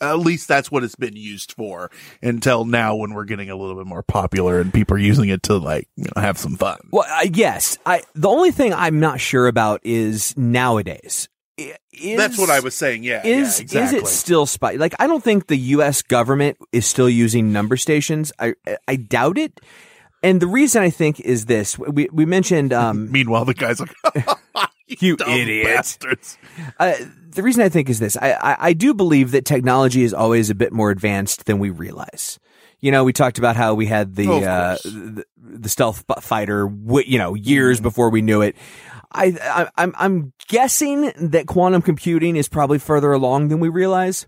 [0.00, 1.90] At least that's what it's been used for
[2.22, 5.42] until now when we're getting a little bit more popular and people are using it
[5.44, 6.78] to like, you know, have some fun.
[6.90, 7.78] Well, uh, yes.
[7.84, 11.28] I the only thing I'm not sure about is nowadays.
[11.58, 13.02] Is, that's what I was saying.
[13.02, 13.26] Yeah.
[13.26, 13.98] Is yeah, exactly.
[13.98, 14.72] is it still spy?
[14.72, 16.02] Like I don't think the U.S.
[16.02, 18.30] government is still using number stations.
[18.38, 18.54] I
[18.86, 19.60] I doubt it.
[20.22, 22.72] And the reason I think is this: we we mentioned.
[22.72, 23.94] Um, Meanwhile, the guy's like,
[24.88, 26.38] "You idiot!" bastards.
[26.78, 26.94] Uh,
[27.30, 30.50] the reason I think is this: I, I I do believe that technology is always
[30.50, 32.38] a bit more advanced than we realize.
[32.80, 36.70] You know, we talked about how we had the Oh, uh, the, the stealth fighter,
[37.04, 38.56] you know, years before we knew it.
[39.10, 44.26] I, I I'm I'm guessing that quantum computing is probably further along than we realize.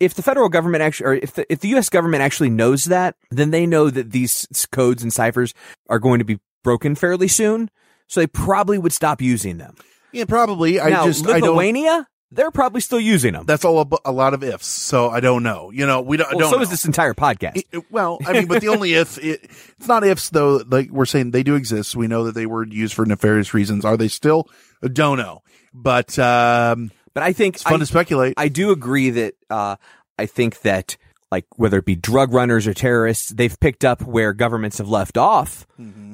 [0.00, 1.88] If the federal government actually, or if the if the U.S.
[1.88, 5.54] government actually knows that, then they know that these codes and ciphers
[5.88, 7.70] are going to be broken fairly soon.
[8.06, 9.74] So they probably would stop using them.
[10.12, 10.80] Yeah, probably.
[10.80, 11.56] I now, just, I don't.
[11.56, 13.44] Lithuania, they're probably still using them.
[13.46, 14.66] That's all a, a lot of ifs.
[14.66, 15.70] So I don't know.
[15.70, 16.26] You know, we don't.
[16.26, 16.62] I Well, don't so know.
[16.62, 17.56] is this entire podcast.
[17.56, 19.44] It- it- well, I mean, but the only if it,
[19.78, 20.62] it's not ifs though.
[20.66, 21.96] Like we're saying, they do exist.
[21.96, 23.84] We know that they were used for nefarious reasons.
[23.84, 24.48] Are they still?
[24.92, 25.42] Don't know.
[25.74, 28.34] But um, but I think it's fun I- to speculate.
[28.36, 29.76] I do agree that uh,
[30.18, 30.96] I think that
[31.30, 35.18] like whether it be drug runners or terrorists, they've picked up where governments have left
[35.18, 35.66] off.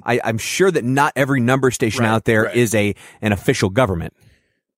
[0.05, 2.11] I, I'm sure that not every number station Mm-hmm.
[2.11, 2.97] Right, out there is right.
[2.97, 4.15] a an official government.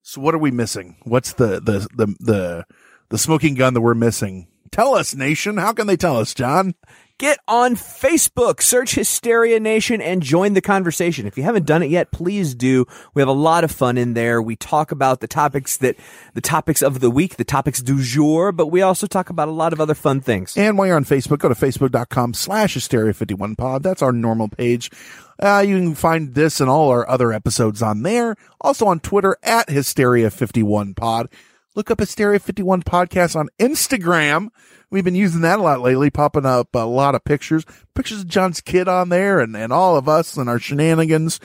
[0.02, 0.96] so what are we missing?
[1.04, 2.64] What's the the the the
[3.08, 4.48] the smoking gun that we're missing?
[4.72, 5.56] Tell us, nation.
[5.56, 6.74] How can they tell us, John?
[7.18, 11.26] Get on Facebook, search Hysteria Nation, and join the conversation.
[11.26, 12.84] If you haven't done it yet, please do.
[13.14, 14.42] We have a lot of fun in there.
[14.42, 15.96] We talk about the topics that,
[16.34, 19.52] the topics of the week, the topics du jour, but we also talk about a
[19.52, 20.58] lot of other fun things.
[20.58, 23.82] And while you're on Facebook, go to facebook.com slash hysteria51pod.
[23.82, 24.90] That's our normal page.
[25.38, 28.36] Uh, you can find this and all our other episodes on there.
[28.60, 31.28] Also on Twitter at hysteria51pod.
[31.76, 34.48] Look up Hysteria 51 podcast on Instagram.
[34.90, 38.28] We've been using that a lot lately, popping up a lot of pictures, pictures of
[38.28, 41.38] John's kid on there and, and all of us and our shenanigans.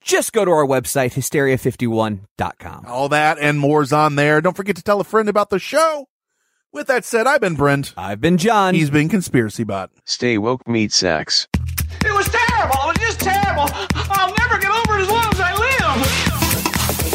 [0.02, 2.86] just go to our website, hysteria51.com.
[2.88, 4.42] All that and more's on there.
[4.42, 6.08] Don't forget to tell a friend about the show.
[6.72, 7.94] With that said, I've been Brent.
[7.98, 8.76] I've been John.
[8.76, 9.90] He's been Conspiracy Bot.
[10.06, 11.48] Stay woke, meat sacks.
[12.06, 12.92] It was terrible.
[12.92, 13.66] It was just terrible.
[13.96, 16.29] I'll never get over it as long as I live.